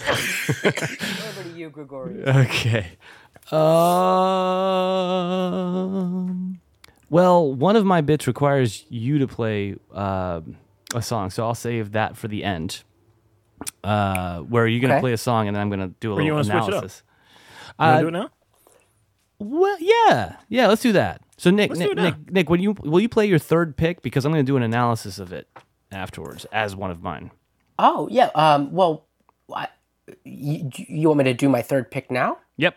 [0.65, 2.27] Over to you, Gregorius.
[2.27, 2.87] Okay.
[5.25, 6.59] Um.
[7.09, 10.41] Well, one of my bits requires you to play uh,
[10.93, 12.83] a song, so I'll save that for the end.
[13.83, 15.01] Uh, where are you're gonna Okay.
[15.01, 16.61] play a song, and then I'm gonna do a Or you little wanna switch it
[16.75, 16.83] up?
[16.83, 17.03] analysis.
[17.67, 18.29] You wanna Uh, do it now?
[19.39, 20.67] Well, yeah, yeah.
[20.67, 21.21] Let's do that.
[21.37, 22.03] So, Nick, Let's do Nick, it now.
[22.03, 24.63] Nick, Nick, will you will you play your third pick because I'm gonna do an
[24.63, 25.47] analysis of it
[25.91, 27.31] afterwards as one of mine.
[27.77, 28.29] Oh yeah.
[28.35, 28.71] Um.
[28.73, 29.05] Well,
[29.53, 29.67] I,
[30.23, 32.37] you, you want me to do my third pick now?
[32.57, 32.75] Yep.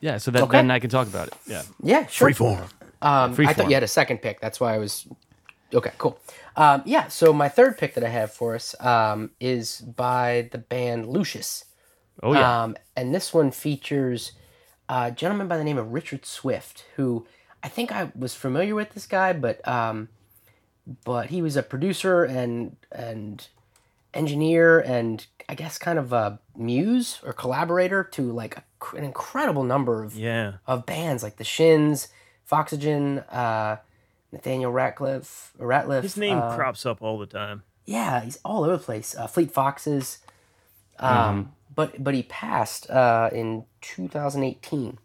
[0.00, 0.18] Yeah.
[0.18, 0.58] So that Okay.
[0.58, 1.34] then I can talk about it.
[1.46, 1.62] Yeah.
[1.82, 2.28] Yeah, sure.
[2.30, 2.60] Freeform.
[2.60, 2.70] Um,
[3.02, 3.54] I Freeform.
[3.54, 4.40] thought you had a second pick.
[4.40, 5.06] That's why I was.
[5.74, 6.18] Okay, cool.
[6.56, 10.58] Um, yeah, so my third pick that I have for us um, is by the
[10.58, 11.64] band Lucius.
[12.22, 12.62] Oh yeah.
[12.62, 14.32] Um, and this one features
[14.88, 17.26] a gentleman by the name of Richard Swift, who
[17.62, 20.08] I think I was familiar with this guy, but um,
[21.04, 23.46] but he was a producer and and
[24.16, 28.64] engineer and I guess kind of a muse or collaborator to like a,
[28.96, 30.54] an incredible number of Yeah.
[30.66, 32.08] of bands like the Shins,
[32.44, 33.76] Foxygen, uh,
[34.32, 36.02] Nathaniel Ratcliffe, Rateliff.
[36.02, 37.62] His name uh, crops up all the time.
[37.84, 39.14] yeah, he's all over the place.
[39.16, 40.18] Uh, Fleet Foxes.
[40.98, 44.98] Um, But but he passed uh, in 2018,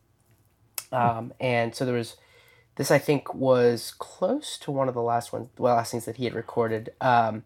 [0.94, 2.16] um, and so there was
[2.76, 2.90] this.
[2.92, 6.24] I think was close to one of the last ones, the last things that he
[6.26, 6.94] had recorded.
[7.02, 7.44] Um,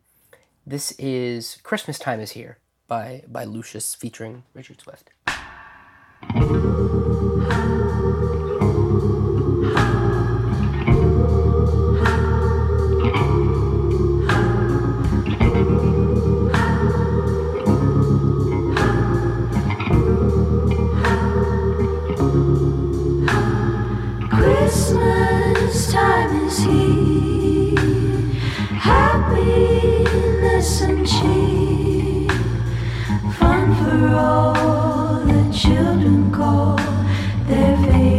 [0.66, 2.58] this is Christmas Time is Here
[2.88, 5.12] by by Lucius featuring Richard Swift.
[34.04, 34.54] All
[35.26, 36.76] the children call
[37.48, 38.15] their favorite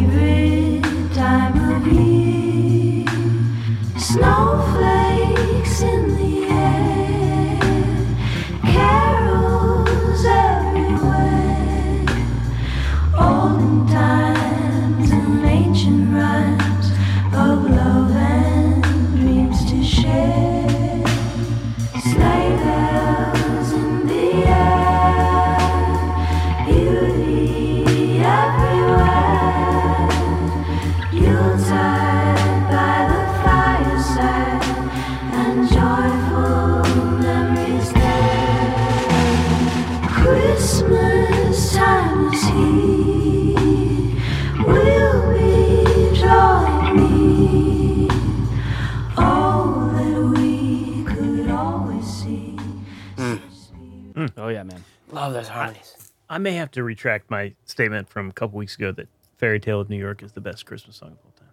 [56.67, 59.09] have to retract my statement from a couple weeks ago that
[59.39, 61.49] Fairy Tale of New York is the best Christmas song of all time.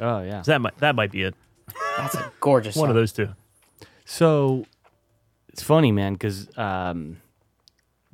[0.00, 0.40] Oh yeah.
[0.42, 1.34] So that might that might be it.
[1.98, 2.90] That's a gorgeous One song.
[2.90, 3.28] of those two.
[4.06, 4.64] So
[5.48, 7.18] it's funny, man, because um,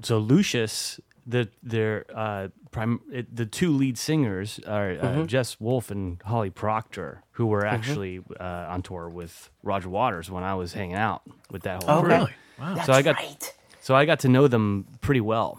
[0.02, 5.90] so Lucius, the their uh, prim- it, the two lead singers are uh, Jess Wolfe
[5.92, 10.72] and Holly Proctor, who were actually uh, on tour with Roger Waters when I was
[10.72, 11.22] hanging out
[11.52, 12.06] with that whole Okay.
[12.06, 12.14] crew.
[12.16, 12.32] Really?
[12.58, 12.74] Wow.
[12.74, 13.54] That's So I got- right.
[13.80, 15.58] So I got to know them pretty well,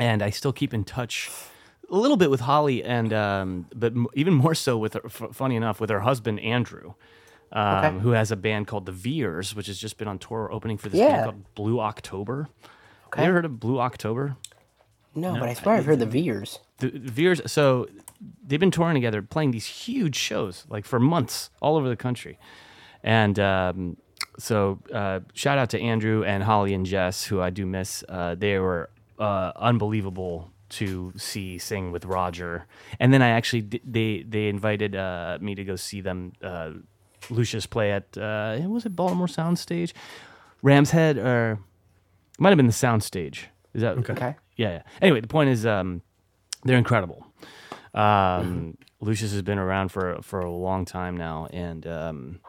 [0.00, 1.30] and I still keep in touch
[1.90, 5.30] a little bit with Holly, and um, but m- even more so with her, f-
[5.32, 6.94] funny enough with her husband Andrew,
[7.52, 7.98] um, Okay.
[7.98, 10.88] who has a band called the Veers, which has just been on tour opening for
[10.88, 11.08] this Yeah.
[11.08, 12.48] band called Blue October.
[13.08, 13.22] Okay.
[13.22, 14.36] You ever heard of Blue October?
[15.16, 16.60] No, but I swear I've heard the Veers.
[16.78, 17.40] The the Veers.
[17.50, 17.88] So
[18.46, 22.38] they've been touring together, playing these huge shows like for months all over the country,
[23.02, 23.96] and um,
[24.38, 28.04] so uh, shout out to Andrew and Holly and Jess, who I do miss.
[28.08, 28.88] Uh, they were
[29.20, 32.66] uh, unbelievable to see sing with Roger,
[32.98, 36.32] and then I actually they they invited uh, me to go see them.
[36.42, 36.70] Uh,
[37.28, 39.92] Lucius play at uh, was it Baltimore Soundstage,
[40.62, 41.58] Ram's Head, or
[42.38, 43.44] might have been the Soundstage.
[43.74, 44.34] Is that Okay.
[44.56, 44.82] yeah, yeah.
[45.02, 46.02] Anyway, the point is, um,
[46.64, 47.26] they're incredible.
[47.94, 52.40] Um, Lucius has been around for for a long time now, and um,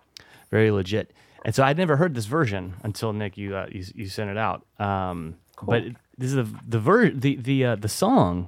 [0.52, 1.12] very legit.
[1.44, 4.38] And so I'd never heard this version until Nick you uh, you, you sent it
[4.38, 4.66] out.
[4.80, 8.48] Um, But it- this is the the ver- the the uh, the song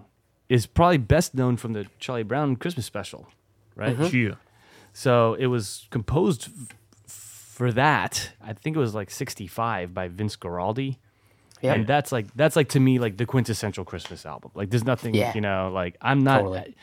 [0.49, 3.27] is probably best known from the Charlie Brown Christmas special,
[3.75, 3.97] right?
[4.13, 4.35] Yeah.
[4.93, 6.49] So it was composed
[7.05, 7.11] f-
[7.57, 8.31] for that.
[8.41, 10.97] I think it was like '65 by Vince Guaraldi.
[11.61, 11.73] Yeah.
[11.75, 14.51] And that's like that's like to me like the quintessential Christmas album.
[14.53, 15.31] Like there's nothing, Yeah.
[15.33, 16.75] you know, like I'm not Totally.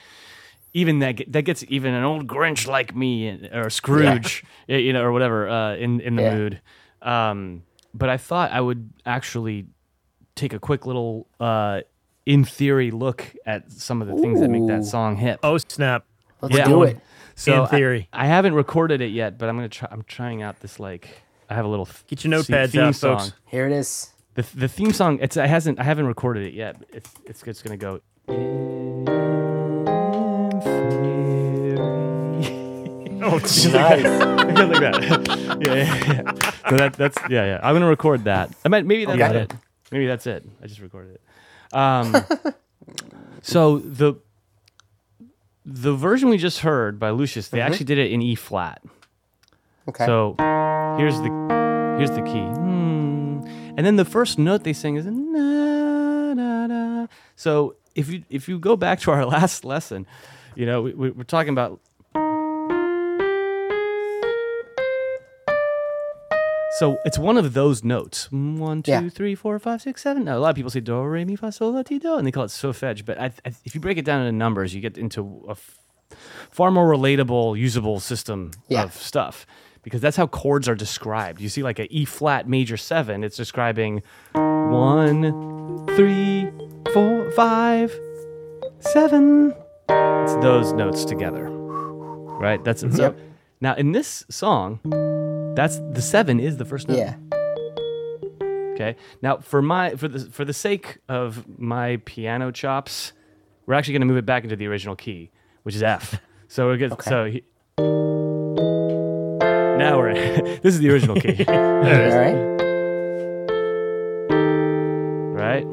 [0.72, 4.92] even that ge- that gets even an old Grinch like me or Scrooge, y- you
[4.94, 6.34] know, or whatever uh, in in the Yeah.
[6.34, 6.60] mood.
[7.02, 7.62] Um,
[7.94, 9.66] but I thought I would actually
[10.40, 11.80] take a quick little uh,
[12.26, 15.40] in theory look at some of the things that make that song hip.
[15.42, 16.04] Oh snap!
[16.40, 16.64] Let's Yeah.
[16.66, 16.98] do it.
[17.34, 18.08] So in theory.
[18.12, 19.88] I, haven't recorded it yet, but I'm gonna try.
[19.90, 21.08] I'm trying out this like
[21.48, 23.18] I have a little th- Get your theme- notepads theme out, song.
[23.18, 23.32] folks.
[23.46, 24.10] Here it is.
[24.34, 25.18] The the theme song.
[25.22, 26.76] It's I hasn't I haven't recorded it yet.
[26.92, 28.00] It's it's it's gonna go.
[33.22, 33.66] Oh, Nice.
[33.66, 34.02] like
[34.80, 35.58] that.
[35.66, 36.50] yeah, yeah, yeah.
[36.70, 37.60] So that, that's yeah, yeah.
[37.62, 38.50] I'm gonna record that.
[38.64, 39.40] I might maybe that's Okay.
[39.42, 39.52] it.
[39.90, 40.44] Maybe that's it.
[40.62, 41.76] I just recorded it.
[41.76, 42.16] Um,
[43.42, 44.14] so the
[45.66, 48.82] the version we just heard by Lucius, they actually did it in E flat.
[49.88, 50.06] Okay.
[50.06, 50.34] So
[50.98, 52.44] here's the here's the key.
[52.46, 53.40] Hmm.
[53.76, 57.06] And then the first note they sing is na na na.
[57.36, 60.06] So if you if you go back to our last lesson,
[60.54, 61.80] you know we, we- we're talking about.
[66.80, 68.28] So it's one of those notes.
[68.32, 69.08] Mm, One, two, Yeah.
[69.10, 70.24] three, four, five, six, seven.
[70.24, 72.26] Now, a lot of people say do, re, mi, fa, sol, la, ti, do, and
[72.26, 73.04] they call it solfege.
[73.04, 75.78] But I, I, if you break it down into numbers, you get into a f-
[76.50, 78.84] far more relatable, usable system Yeah.
[78.84, 79.46] of stuff
[79.82, 81.42] because that's how chords are described.
[81.42, 84.02] You see, like a E flat major seven, it's describing
[84.32, 86.48] one, three,
[86.94, 87.92] four, five,
[88.80, 89.54] seven.
[89.90, 92.62] It's those notes together, right?
[92.64, 92.94] That's it.
[92.94, 93.14] So
[93.60, 94.80] now in this song,
[95.54, 96.98] that's the seven is the first note.
[96.98, 97.16] Yeah.
[98.74, 98.96] Okay.
[99.20, 103.12] Now, for my for the for the sake of my piano chops,
[103.66, 105.30] we're actually going to move it back into the original key,
[105.64, 106.20] which is F.
[106.48, 106.92] So we're good.
[106.92, 107.10] Okay.
[107.10, 107.42] So he,
[107.78, 107.84] now
[109.98, 110.14] we're
[110.62, 112.32] this is the original key, All right.
[115.34, 115.66] right?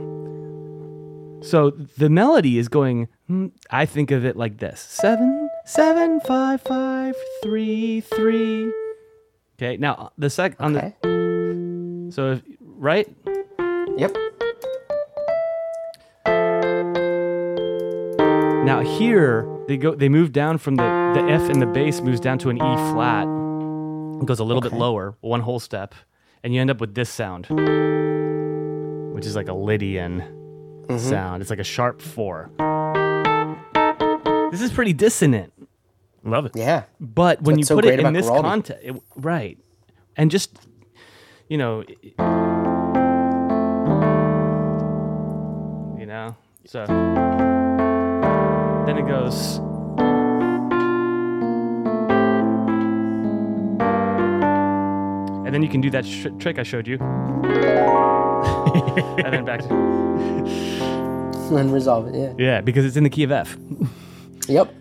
[1.44, 3.08] So the melody is going.
[3.28, 8.72] hmm, I think of it like this: seven, seven, five, five, three, three.
[9.60, 9.78] Okay.
[9.78, 10.93] Now the sec on Okay.
[11.01, 13.08] the so if, right
[13.97, 14.16] Yep.
[18.66, 20.84] Now here they go they move down from the
[21.16, 23.24] the F in the bass moves down to an E flat.
[24.22, 25.93] It goes a little bit lower, one whole step,
[26.43, 27.45] and you end up with this sound,
[29.16, 30.24] which is like a Lydian
[30.88, 30.97] Mm-hmm.
[31.10, 31.41] sound.
[31.41, 32.49] It's like a sharp four.
[34.51, 35.51] This is pretty dissonant,
[36.28, 36.52] Love it.
[36.56, 36.84] Yeah.
[37.00, 39.58] but when you so put it in this context, right,
[40.16, 40.58] and just
[41.48, 41.96] you know, i-
[46.00, 46.86] you know, so
[48.86, 49.60] then it goes.
[55.46, 56.98] And then you can do that sh- trick I showed you.
[59.24, 59.74] and then back to.
[61.56, 62.16] And resolve it.
[62.16, 62.34] Yeah.
[62.38, 63.58] Yeah, because it's in the key of F.
[64.50, 64.74] Yep.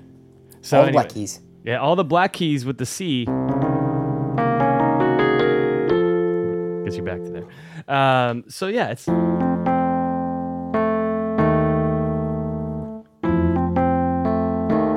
[0.66, 1.40] So All the anyway, black keys.
[1.62, 3.24] Yeah, all the black keys with the C.
[6.84, 7.46] Gets you back to there.
[7.96, 9.06] Um, so yeah, it's.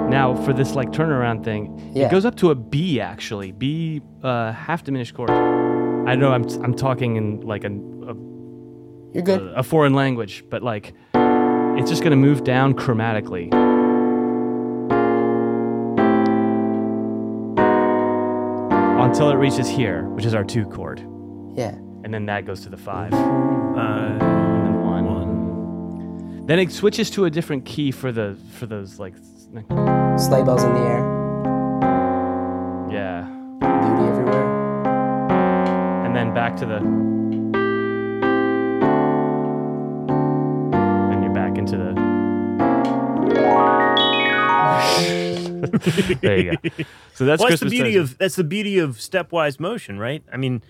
[0.10, 2.08] Now for this like turnaround thing, Yeah.
[2.08, 5.30] it goes up to a B actually, B uh, half diminished chord.
[5.30, 8.16] I know I'm I'm talking in like a, a
[9.14, 9.42] You're good.
[9.56, 13.50] a foreign language, but like it's just gonna move down chromatically.
[19.10, 21.00] Until it reaches here, which is our two chord.
[21.56, 21.76] yeah.
[22.04, 23.12] And then that goes to the five.
[23.14, 26.46] Uh, And then one.
[26.46, 29.16] Then it switches to a different key for the for those like
[30.18, 31.04] Sleigh bells in the air.
[32.90, 33.24] yeah.
[33.60, 34.48] Beauty everywhere.
[36.06, 36.80] And then back to the
[41.10, 41.94] Then you're back into the
[46.22, 46.84] There you go.
[47.14, 48.00] So that's well, that's the beauty Treasure.
[48.02, 50.24] of that's the beauty of stepwise motion, right?
[50.32, 50.62] I mean,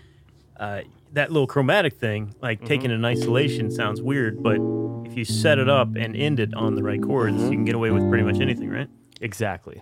[0.58, 0.82] uh,
[1.14, 2.68] that little chromatic thing, like mm-hmm.
[2.68, 4.60] taken in isolation, sounds weird, but
[5.06, 7.52] if you set it up and end it on the right chords, you mm-hmm.
[7.52, 8.90] can get away with pretty much anything, right?
[9.22, 9.82] Exactly.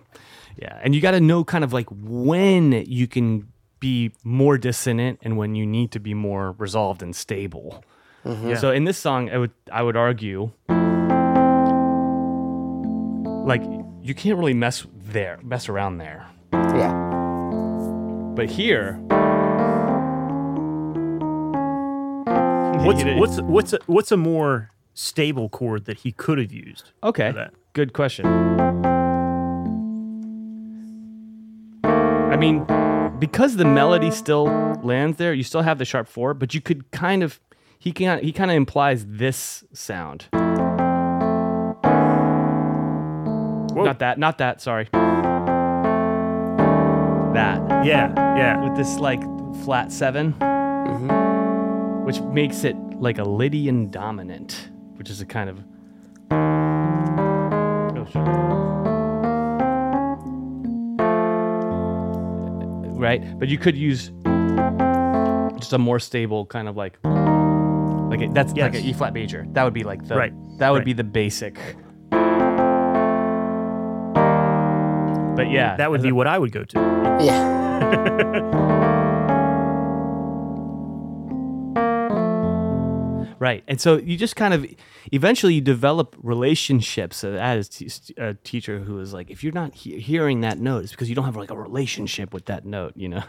[0.56, 0.78] Yeah.
[0.82, 3.48] And you got to know kind of like when you can
[3.80, 7.84] be more dissonant and when you need to be more resolved and stable.
[8.24, 8.56] Mm-hmm.
[8.56, 10.50] So in this song, I would I would argue
[13.46, 13.62] like
[14.02, 16.26] you can't really mess there, mess around there.
[16.52, 16.92] Yeah.
[18.34, 18.98] But here,
[22.84, 23.18] What's It is.
[23.18, 26.92] what's what's a, what's a more stable chord that he could have used?
[27.02, 27.52] okay, that?
[27.72, 28.26] good question.
[31.84, 32.64] I mean,
[33.18, 34.44] because the melody still
[34.82, 37.40] lands there, you still have the sharp four, but you could kind of
[37.78, 40.26] he can he kind of implies this sound.
[43.84, 44.60] Not that, not that.
[44.60, 44.88] Sorry,
[47.34, 48.62] that Yeah, yeah.
[48.62, 49.22] with this like
[49.64, 52.04] flat 7 mm-hmm.
[52.04, 55.60] which makes it like a Lydian dominant, which is a kind of.
[56.30, 58.24] Oh, sure.
[62.98, 64.10] Right, but you could use
[65.56, 68.82] just a more stable kind of like, like a, that's like Yes.
[68.82, 69.46] an E flat major.
[69.52, 70.84] That would be like the Right, That would right.
[70.84, 71.56] be the basic.
[75.38, 76.78] But yeah, That would be a- what I would go to.
[77.22, 78.64] Yeah.
[83.40, 83.62] Right.
[83.68, 84.66] And so you just kind of
[85.12, 87.22] eventually you develop relationships.
[87.22, 90.40] Uh, I had a t- a teacher who is like, if you're not he- hearing
[90.40, 93.22] that note, it's because you don't have like a relationship with that note, you know?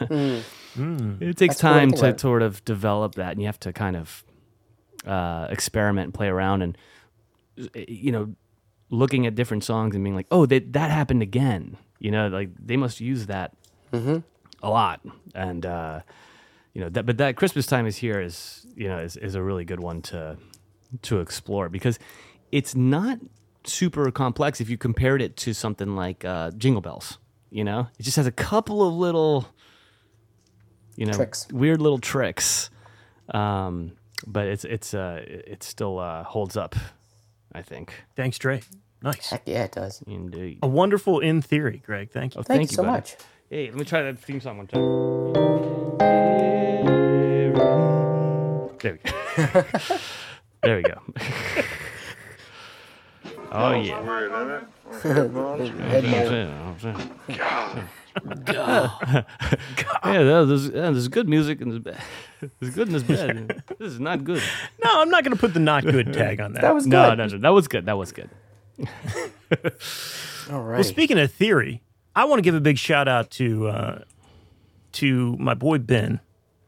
[1.22, 2.20] It takes That's time think to about.
[2.20, 4.24] sort of develop that and you have to kind of
[5.06, 6.78] uh, experiment and play around and,
[7.62, 8.34] uh, you know,
[8.90, 11.78] looking at different songs and being like, oh, that that happened again.
[12.00, 13.54] You know, like they must use that
[14.64, 15.02] a lot.
[15.36, 16.02] And, uh,
[16.74, 19.42] you know that but that christmas time is here is you know is, is a
[19.42, 20.38] really good one to
[21.02, 22.00] to explore because
[22.52, 23.20] it's not
[23.66, 27.18] super complex if you compared it to something like uh, jingle bells
[27.50, 29.48] you know it just has a couple of little
[30.96, 31.48] you know Tricks.
[31.52, 32.70] weird little tricks
[33.34, 33.94] um,
[34.26, 36.76] but it's it's uh it it still uh, holds up
[37.54, 38.62] i think Thanks, Dre.
[39.02, 39.30] Nice.
[39.30, 40.04] Heck yeah, it does.
[40.08, 42.12] indeed A wonderful in theory, Greg.
[42.12, 42.40] Thank you.
[42.40, 42.92] oh, Thank, you so buddy.
[42.92, 43.16] much.
[43.50, 44.82] hey let me try that theme song one time
[48.82, 49.12] there we go
[50.64, 51.02] there we go
[53.52, 54.00] oh yeah
[58.26, 59.06] yeah,
[60.04, 62.02] there's, there's, yeah, there's good music and there's, bad.
[62.60, 63.64] there's good and there's bad.
[63.78, 64.42] This is not good.
[64.84, 66.64] No, I'm not going to put the not good tag on that.
[66.64, 66.92] That was good.
[66.92, 67.38] No, no, no.
[67.38, 67.86] That was good.
[67.86, 68.30] That was good.
[70.52, 70.76] All right.
[70.76, 71.82] Well, speaking of theory,
[72.16, 74.04] I want to give a big shout out to uh,
[74.94, 76.20] to my boy Ben,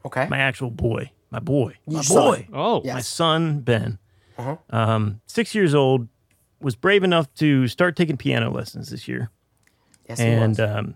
[0.06, 0.28] okay.
[0.30, 2.18] my actual boy, my boy, my son.
[2.18, 2.96] boy, Oh, Yeah.
[2.96, 3.98] my son Ben.
[4.38, 4.58] Uh-huh.
[4.70, 6.08] Um, six years old,
[6.60, 9.30] was brave enough to start taking piano lessons this year,
[10.08, 10.60] yes, he and was.
[10.60, 10.96] um,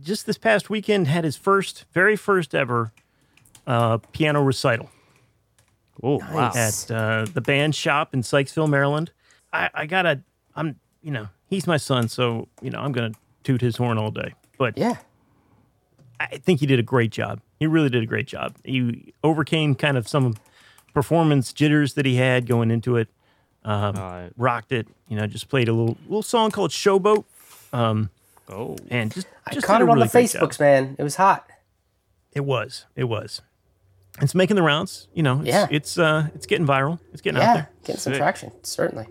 [0.00, 2.92] just this past weekend had his first, very first ever
[3.66, 4.90] uh, piano recital.
[6.02, 6.52] oh, wow.
[6.54, 9.10] At uh, the band shop in Sykesville, Maryland.
[9.52, 10.20] I, I gotta,
[10.58, 13.12] I'm, you know, he's my son, so you know, I'm gonna
[13.44, 14.34] toot his horn all day.
[14.58, 14.96] But yeah.
[16.20, 17.40] I think he did a great job.
[17.60, 18.56] He really did a great job.
[18.64, 20.34] He overcame kind of some
[20.92, 23.08] performance jitters that he had going into it.
[23.64, 24.88] Um, Uh, rocked it.
[25.08, 27.24] You know, just played a little little song called Showboat,
[27.72, 28.10] um,
[28.48, 30.42] oh, and just I just caught did it a on really the great job.
[30.50, 30.96] Facebooks, man.
[30.98, 31.48] It was hot.
[32.32, 32.86] It was.
[32.96, 33.40] It was.
[34.20, 35.06] It's making the rounds.
[35.14, 35.66] You know, it's, Yeah.
[35.70, 36.98] it's uh, it's getting viral.
[37.12, 37.70] It's getting out there.
[37.84, 38.18] getting some Sick.
[38.20, 38.52] traction.
[38.64, 39.06] Certainly.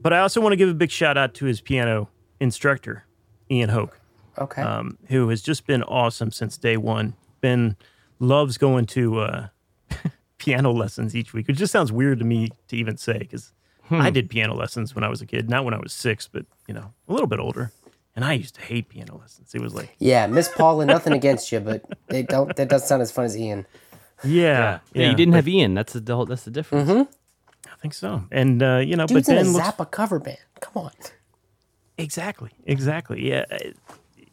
[0.00, 2.08] But I also want to give a big shout out to his piano
[2.40, 3.04] instructor,
[3.50, 4.00] Ian Hoke,
[4.38, 4.62] Okay.
[4.62, 7.14] um, who has just been awesome since day one.
[7.40, 7.76] Ben
[8.20, 9.48] loves going to uh,
[10.38, 13.52] piano lessons each week, which just sounds weird to me to even say because
[13.90, 16.44] I did piano lessons when I was a kid, not when I was six, but
[16.66, 17.72] you know, a little bit older.
[18.14, 19.54] And I used to hate piano lessons.
[19.54, 22.54] It was like, yeah, Miss Paula, nothing against you, but they don't.
[22.56, 23.64] That doesn't sound as fun as Ian.
[24.24, 25.74] yeah, yeah, you didn't have Ian.
[25.74, 26.90] That's the whole, that's the difference.
[26.90, 27.06] I
[27.80, 28.24] think so.
[28.30, 30.38] And uh, you know, Dude's but in a Ben looks Zappa cover band.
[30.60, 30.92] Come on.
[31.96, 32.50] Exactly.
[32.64, 33.28] Exactly.
[33.28, 33.44] Yeah.
[33.50, 33.58] uh,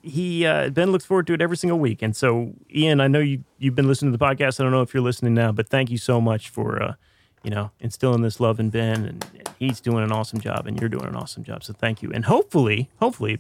[0.02, 3.20] He uh, Ben looks forward to it every single week, and so Ian, I know
[3.20, 4.60] you you've been listening to the podcast.
[4.60, 6.93] I don't know if you're listening now, but thank you so much for uh,
[7.43, 10.80] you know instilling this love in Ben, and, and he's doing an awesome job, and
[10.80, 11.64] you're doing an awesome job.
[11.64, 13.39] So thank you, and hopefully, hopefully,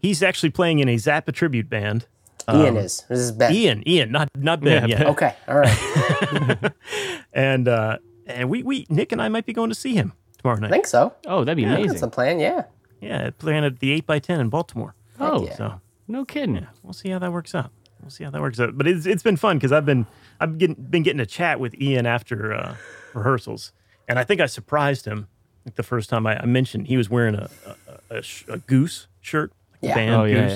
[0.00, 2.06] he's actually playing in a Zappa tribute band.
[2.52, 3.04] Ian is.
[3.08, 3.54] This is Ben.
[3.54, 5.06] Ian, Ian, not not Ben Yeah, yet.
[5.08, 5.34] Okay.
[5.46, 6.72] All right.
[7.32, 7.98] And uh,
[8.36, 10.68] and we we Nick and I might be going to see him tomorrow night.
[10.68, 11.14] I think so.
[11.26, 12.00] Oh, that'd be That's amazing.
[12.00, 12.40] the plan.
[12.40, 12.64] Yeah.
[13.00, 14.94] Yeah, playing at the eight x ten in Baltimore.
[15.18, 15.54] Oh, yeah.
[15.56, 15.80] So.
[16.08, 16.66] no kidding.
[16.82, 17.70] we'll see how that works out.
[18.02, 18.76] We'll see how that works out.
[18.76, 20.06] But it's it's been fun because I've been
[20.38, 22.76] I've getting, been getting to chat with Ian after uh,
[23.14, 23.72] rehearsals,
[24.08, 25.28] and I think I surprised him
[25.66, 27.48] like the first time I, I mentioned he was wearing a
[28.10, 29.52] a, a, sh- a goose shirt,
[29.82, 29.94] like Yeah.
[29.94, 30.52] the band Oh, yeah, goose,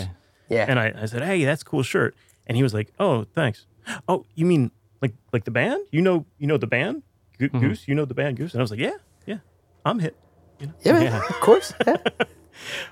[0.48, 0.56] yeah.
[0.56, 0.66] Yeah.
[0.68, 2.14] and I, I said, hey, that's a cool shirt,
[2.46, 3.66] and he was like, oh, thanks.
[4.08, 4.70] Oh, you mean
[5.02, 5.82] like like the band?
[5.92, 7.02] You know you know the band
[7.38, 7.60] Go- Mm-hmm.
[7.60, 7.88] Goose?
[7.88, 8.52] You know the band Goose?
[8.54, 9.38] And I was like, yeah, yeah,
[9.84, 10.16] I'm hit.
[10.60, 10.72] You know?
[10.82, 11.14] yeah, man.
[11.14, 11.72] Of course.
[11.86, 11.96] Yeah.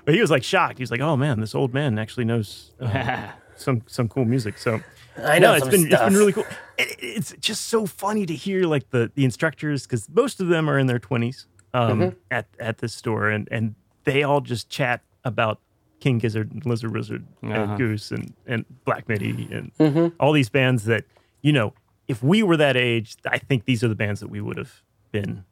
[0.03, 0.77] But he was like shocked.
[0.77, 4.57] He was like, "Oh man, this old man actually knows uh, some some cool music."
[4.57, 4.81] So
[5.17, 6.09] I know no, it's some been it's stuff.
[6.09, 6.43] been really cool.
[6.77, 10.69] It, it's just so funny to hear like the the instructors because most of them
[10.69, 12.17] are in their twenties um, Mm-hmm.
[12.29, 13.73] at at this store, and and
[14.03, 15.61] they all just chat about
[16.01, 17.53] King Gizzard, and Lizard Wizard, Uh-huh.
[17.53, 20.07] and Goose, and and Black Midi, and Mm-hmm.
[20.19, 21.05] all these bands that
[21.41, 21.73] you know.
[22.07, 24.81] If we were that age, I think these are the bands that we would have
[25.11, 25.45] been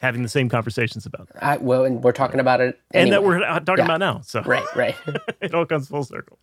[0.00, 2.78] having the same conversations about, I, well, and we're talking about it.
[2.92, 3.84] and that we're uh, talking Yeah.
[3.86, 4.20] about now.
[4.22, 4.94] So right, right.
[5.40, 6.38] it all comes full circle.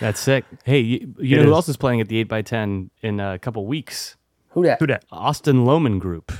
[0.00, 0.44] That's sick.
[0.64, 3.66] Hey, you, you It know who else is playing at the 8x10 in a couple
[3.66, 4.16] weeks?
[4.50, 4.78] Who that?
[4.80, 5.04] Who that?
[5.12, 6.32] Austin Lohman Group.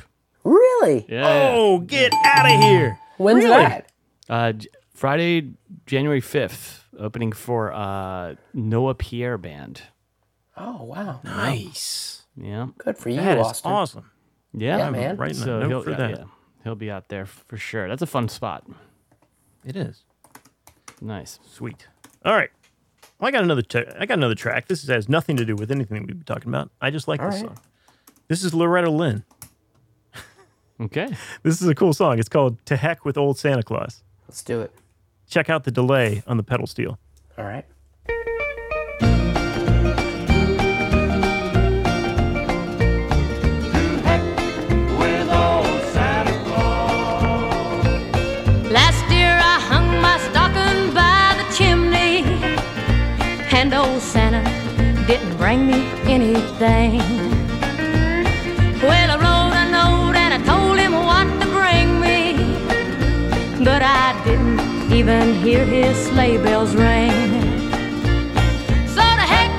[0.44, 1.06] Really?
[1.08, 1.24] Yeah.
[1.26, 2.98] Oh, get out of here!
[3.18, 3.56] When's Really?
[3.64, 3.92] that?
[4.28, 4.52] Uh,
[4.94, 5.52] Friday,
[5.86, 9.82] January 5th, opening for uh, Noah Pierre Band.
[10.56, 11.20] Oh wow.
[11.24, 12.15] Nice.
[12.36, 12.68] Yeah.
[12.78, 13.72] Good for you, That is Austin.
[13.72, 14.10] awesome.
[14.52, 15.16] Yeah, Yeah, man.
[15.16, 16.10] Writing So a note he'll, for yeah, that.
[16.18, 16.24] yeah.
[16.64, 17.88] he'll be out there for sure.
[17.88, 18.64] That's a fun spot.
[19.64, 20.04] It is
[21.00, 21.38] Nice.
[21.46, 21.88] sweet.
[22.24, 22.50] All right.
[23.18, 23.62] Well, I got another.
[23.62, 24.68] T- I got another track.
[24.68, 26.70] This has nothing to do with anything we've been talking about.
[26.80, 27.48] I just like All this right.
[27.48, 27.58] song.
[28.28, 29.24] This is Loretta Lynn.
[30.80, 31.08] Okay.
[31.42, 32.18] This is a cool song.
[32.18, 34.02] It's called To Heck with Old Santa Claus.
[34.28, 34.72] Let's do it.
[35.28, 36.98] Check out the delay on the pedal steel.
[37.38, 37.64] All right.
[55.26, 57.00] Didn't bring me anything.
[58.82, 64.20] Well, I wrote a note and I told him what to bring me, but I
[64.24, 67.10] didn't even hear his sleigh bells ring.
[68.86, 69.50] So to heck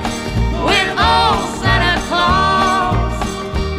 [0.64, 3.20] with old Santa Claus.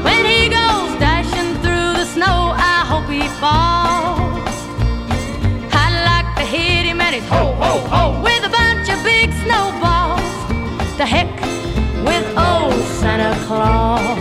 [0.03, 4.55] When he goes dashing through the snow, I hope he falls.
[5.73, 9.31] I'd like to hit him and he's ho, ho, ho with a bunch of big
[9.43, 10.19] snowballs.
[10.97, 11.38] The heck
[13.49, 14.18] Santa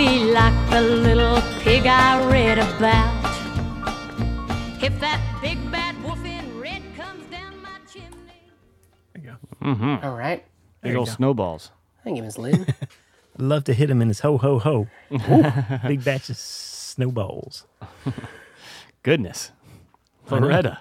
[0.00, 3.20] be like the little pig I read about.
[4.82, 8.48] If that big bad wolf in red comes down my chimney.
[9.12, 9.36] There you go.
[9.66, 10.06] Mm-hmm.
[10.06, 10.42] All right.
[10.80, 11.14] Big you old go.
[11.14, 11.70] snowballs.
[12.02, 12.66] Thank you, Miss Lynn.
[13.38, 14.88] Love to hit him in his ho ho ho.
[15.86, 17.66] Big batch of snowballs.
[19.02, 19.52] Goodness.
[20.30, 20.78] Loretta.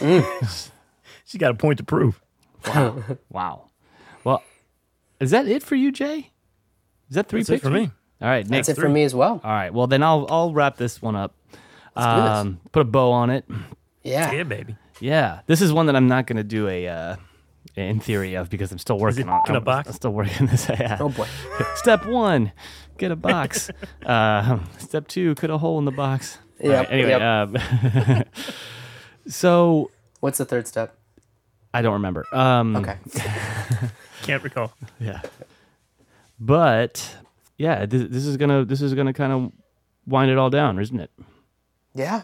[0.00, 2.20] She's got a point to prove.
[2.66, 3.04] Wow.
[3.30, 3.70] wow.
[4.24, 4.42] Well,
[5.20, 6.32] is that it for you, Jay?
[7.08, 7.92] Is that three That's it picks for me.
[8.20, 8.64] All right, Nick.
[8.66, 9.40] That's it for me as well.
[9.44, 9.72] All right.
[9.72, 11.34] Well, then I'll I'll wrap this one up.
[11.50, 12.04] do this.
[12.04, 13.44] Um, put a bow on it.
[14.02, 14.32] Yeah.
[14.32, 14.76] Yeah, baby.
[15.00, 17.16] Yeah, this is one that I'm not going to do a uh,
[17.76, 19.42] in theory of because I'm still working it on.
[19.46, 19.88] in a I'm- box?
[19.88, 20.68] I'm still working this.
[20.68, 20.96] Yeah.
[21.00, 21.26] Oh boy.
[21.76, 22.50] Step one,
[22.96, 23.70] get a box.
[24.06, 26.38] uh, step two, cut a hole in the box.
[26.60, 26.80] Yeah.
[26.80, 27.22] Yep, anyway, yep.
[27.22, 28.24] um,
[29.28, 29.90] so
[30.20, 30.96] What's the third step?
[31.72, 32.24] I don't remember.
[32.32, 32.96] Um, Okay.
[34.22, 34.72] Can't recall.
[34.98, 35.20] Yeah.
[36.40, 37.14] But
[37.58, 39.52] yeah, this, this is gonna this is gonna kind of
[40.06, 41.10] wind it all down, isn't it?
[41.94, 42.22] Yeah.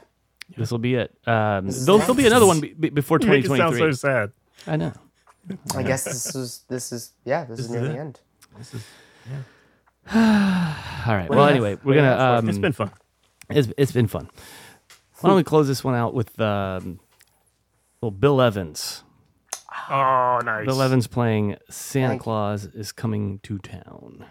[0.57, 1.11] This will be it.
[1.26, 3.93] Um, there'll, there'll be another one be, be- before You make it sound 2023.
[3.93, 4.32] so sad.
[4.66, 4.93] I know.
[5.74, 7.99] I guess this is this is yeah, this, is near is the it.
[7.99, 8.20] end.
[10.14, 11.28] All right.
[11.30, 12.39] do Well, anyway, we're What do you gonna.
[12.39, 12.91] Um, It's been fun.
[13.51, 14.28] It's, it's been fun.
[15.20, 17.01] Why don't we close this one out with um,
[18.01, 19.03] well, Bill Evans.
[19.91, 20.66] Oh, nice.
[20.66, 22.24] Bill Evans playing Santa Thank you.
[22.24, 24.24] Claus is coming to town.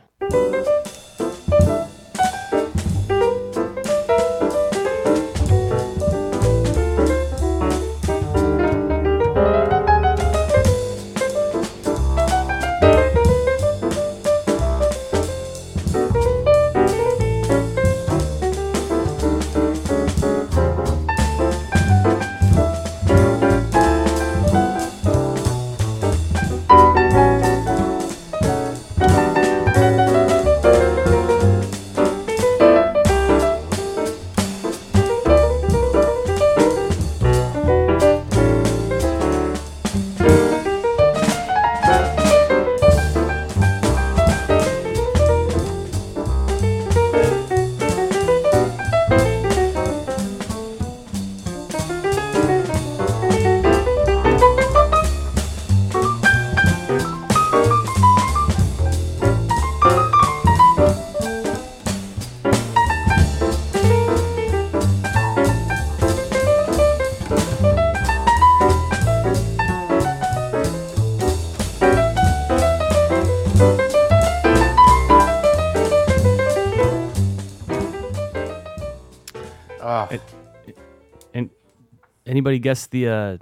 [82.33, 83.37] Anybody guess the uh,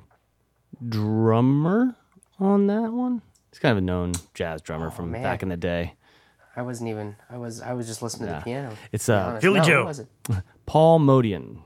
[0.86, 1.96] drummer
[2.42, 3.22] on that one?
[3.50, 5.24] He's kind of a known jazz drummer from man.
[5.24, 5.94] back in the day.
[6.58, 7.16] I wasn't even.
[7.30, 7.62] I was.
[7.62, 8.76] I was just listening to the piano.
[8.92, 9.44] It's to uh, honest.
[9.44, 9.80] Billy no, Joe.
[9.84, 10.08] Who was it?
[10.66, 11.60] Paul Motian.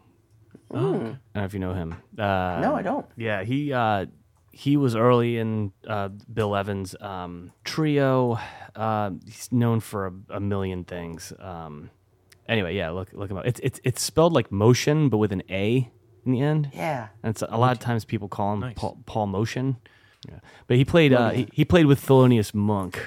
[0.69, 1.95] I don't know if you know him.
[2.15, 3.07] Uh, No, I don't.
[3.17, 4.05] Yeah, he uh,
[4.51, 8.37] he was early in uh, Bill Evans' um, trio.
[8.75, 11.33] Uh, he's known for a, a million things.
[11.39, 11.89] Um,
[12.47, 13.47] anyway, yeah, look look him up.
[13.47, 15.89] It's it's it's spelled like motion, but with an A
[16.25, 16.71] in the end.
[16.73, 17.09] Yeah.
[17.23, 19.77] And it's a lot of times people call him Paul, Paul Motion.
[20.27, 20.39] Yeah.
[20.67, 22.99] But he played uh, he, he played with Thelonious Monk,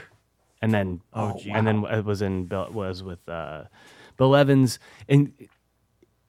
[0.62, 3.64] and then oh, and then it was in was with uh,
[4.16, 5.32] Bill Evans, and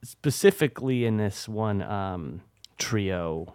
[0.02, 2.42] specifically in this one, um,
[2.76, 3.54] trio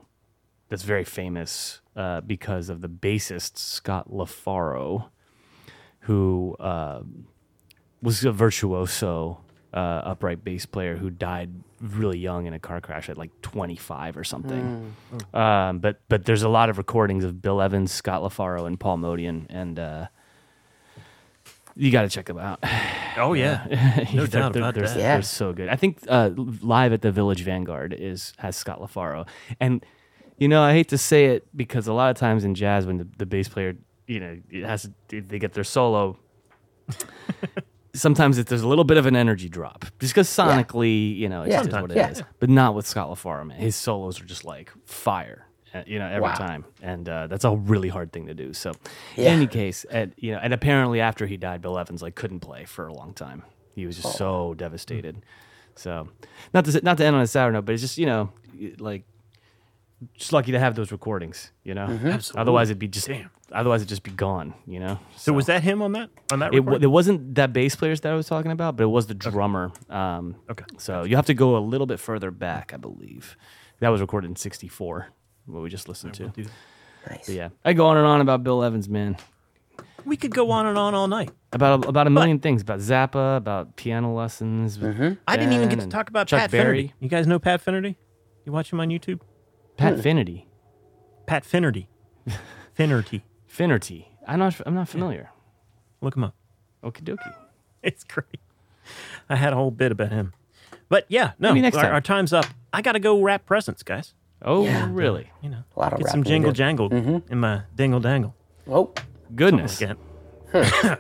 [0.70, 5.10] that's very famous uh, because of the bassist Scott LaFaro,
[6.02, 7.02] who uh,
[8.02, 9.42] was a virtuoso
[9.76, 11.52] uh, upright bass player who died
[11.82, 14.96] really young in a car crash at like 25 or something.
[15.34, 18.98] Um, but but there's a lot of recordings of Bill Evans, Scott LaFaro, and Paul
[19.00, 20.08] Motian, and uh,
[21.76, 22.64] you got to check them out.
[23.18, 23.66] Oh yeah,
[24.14, 24.98] no They're- doubt they're, about they're, that.
[24.98, 25.14] Yeah.
[25.14, 25.70] they're so good.
[25.70, 29.26] I think uh, live at the Village Vanguard is has Scott LaFaro,
[29.62, 29.86] and
[30.38, 32.98] you know I hate to say it because a lot of times in jazz when
[32.98, 36.18] the, the bass player you know it has to, they get their solo.
[37.96, 41.44] Sometimes it, there's a little bit of an energy drop just because sonically, you know,
[41.44, 41.64] it's Yeah.
[41.64, 42.20] just what it is.
[42.20, 42.26] Yeah.
[42.40, 43.58] But not with Scott LaFaro, man.
[43.58, 46.34] His solos are just like fire, uh, you know, every Wow.
[46.36, 48.54] time, and uh, that's a really hard thing to do.
[48.54, 48.74] So,
[49.16, 49.30] Yeah.
[49.30, 52.42] in any case, and you know, and apparently after he died, Bill Evans like couldn't
[52.42, 53.44] play for a long time.
[53.74, 55.24] He was just so devastated.
[55.76, 56.08] So,
[56.54, 58.32] not to not to end on a sour note, but it's just you know,
[58.80, 59.04] like
[60.14, 61.52] just lucky to have those recordings.
[61.64, 62.40] You know, Absolutely.
[62.42, 63.30] otherwise it'd be just Damn.
[63.52, 64.54] Otherwise it'd just be gone.
[64.66, 65.00] You know.
[65.16, 66.54] So was that him on that on that?
[66.54, 66.84] It, wa- recording?
[66.84, 69.72] it wasn't that bass players that I was talking about, but it was the drummer.
[69.90, 70.66] Um, Okay.
[70.78, 73.36] So you have to go a little bit further back, I believe.
[73.80, 75.08] That was recorded in '64,
[75.48, 76.32] what we just listened to.
[76.36, 76.48] We'll.
[77.10, 77.28] Nice.
[77.28, 79.18] But yeah, I go on and on about Bill Evans, man.
[80.06, 81.32] We could go on and on all night.
[81.52, 84.78] About about a million things about Zappa, about piano lessons.
[84.78, 85.14] Mm-hmm.
[85.28, 86.94] I didn't even get to talk about Chuck Pat Berry, Finnerty.
[87.00, 87.98] You guys know Pat Finnerty?
[88.46, 89.22] You watch him on YouTube?
[89.78, 90.48] Pat Finnerty,
[91.26, 91.90] Pat Finnerty.
[92.74, 93.24] Finnerty.
[93.56, 94.10] Finnerty.
[94.28, 95.30] I'm not I'm not familiar.
[96.02, 96.36] Look him up.
[96.84, 97.34] Okie dokie.
[97.84, 98.40] It's great.
[99.30, 100.34] I had a whole bit about him.
[100.90, 101.94] But yeah, no, Maybe next our, time.
[101.94, 102.46] our time's up.
[102.74, 104.14] I got to go wrap presents, guys.
[104.42, 104.90] Oh, Yeah.
[104.92, 105.30] really?
[105.44, 106.98] You know, A lot of get some wrapping to jingle do.
[106.98, 108.34] jangle in my dingle dangle.
[108.68, 108.92] Oh,
[109.36, 109.80] Goodness.
[109.80, 109.98] Again.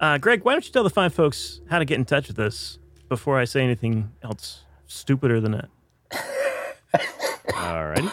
[0.00, 2.38] uh, Greg, why don't you tell the fine folks how to get in touch with
[2.38, 2.78] us
[3.08, 5.68] before I say anything else stupider than that?
[7.56, 8.08] All righty.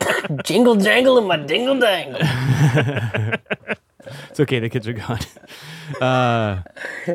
[0.44, 2.20] jingle jangle in my dingle dangle.
[4.30, 4.58] It's okay.
[4.60, 5.18] The kids are gone.
[6.00, 6.62] Uh,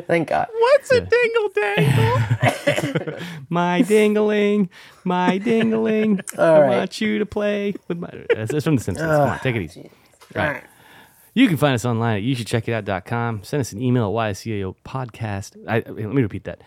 [0.06, 0.46] Thank God.
[0.52, 3.18] What's a dingle dangle?
[3.48, 4.68] My dingling,
[5.02, 6.20] my dingling.
[6.38, 6.76] I All right.
[6.78, 8.08] want you to play with my.
[8.32, 9.10] That's, that's from The Simpsons.
[9.10, 9.90] Come on, ah, take it easy.
[10.36, 10.62] All right.
[11.34, 13.42] You can find us online at youshouldcheckitout.com.
[13.42, 15.56] Send us an email at YSCIO podcast.
[15.66, 16.62] I, let me repeat that.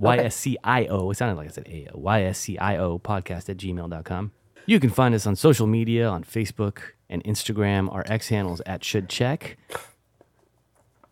[0.00, 1.12] YSCIO.
[1.12, 1.98] It sounded like I said AO.
[1.98, 4.32] YSCIO podcast at gmail.com.
[4.66, 7.92] You can find us on social media on Facebook and Instagram.
[7.92, 9.56] Our X handles at should check.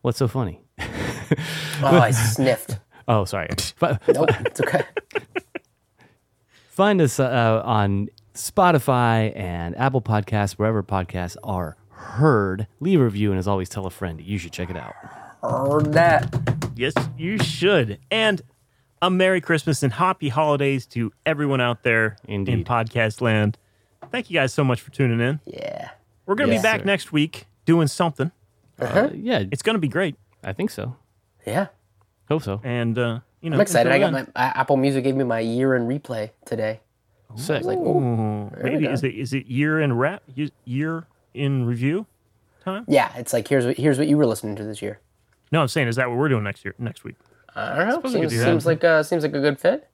[0.03, 0.61] What's so funny?
[1.83, 2.79] Oh, I sniffed.
[3.09, 3.49] Oh, sorry.
[3.77, 4.83] Fi- Nope, it's okay.
[6.71, 12.67] Find us uh, on Spotify and Apple Podcasts, wherever podcasts are heard.
[12.81, 14.21] Leave a review, and as always, tell a friend.
[14.21, 14.95] You should check it out.
[15.43, 16.35] Heard that.
[16.77, 17.99] yes, you should.
[18.11, 18.43] And
[19.01, 23.57] a Merry Christmas and Happy Holidays to everyone out there in podcast land.
[24.11, 25.41] Thank you guys so much for tuning in.
[25.47, 25.91] Yeah.
[26.27, 26.87] We're going to Yes, be back sir.
[26.87, 28.31] next week doing something.
[28.81, 29.11] Uh huh.
[29.15, 30.17] yeah, It's going to be great.
[30.43, 30.97] I think so.
[31.47, 31.67] Yeah.
[32.29, 32.61] Hope so.
[32.65, 33.93] And, uh, you know, I'm excited.
[33.93, 36.81] I got then- my uh, Apple Music gave me my year in replay today.
[37.37, 37.63] Sick.
[37.65, 40.23] Like, oh, Ooh, maybe is it is it year in rap
[40.65, 42.07] year in review
[42.65, 42.87] time?
[42.89, 43.13] yeah.
[43.19, 44.99] It's like here's what here's what you were listening to this year.
[45.53, 47.17] No, I'm saying is that what we're doing next year next week?
[47.59, 47.95] I don't know.
[47.97, 48.45] Suppose we could Seems, do that.
[48.53, 49.89] seems like uh, seems like a good fit.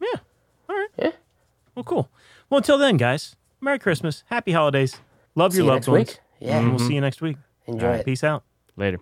[0.00, 0.20] Yeah.
[0.68, 0.88] All right.
[0.98, 1.10] Yeah.
[1.74, 2.08] Well, cool.
[2.48, 5.00] Well, until then, guys, Merry Christmas, Happy Holidays,
[5.34, 6.18] love See your you loved next ones, week.
[6.40, 6.58] Yeah.
[6.58, 7.36] and we'll see you next week.
[7.66, 8.04] Enjoy it.
[8.04, 8.42] Peace out.
[8.76, 8.98] Later.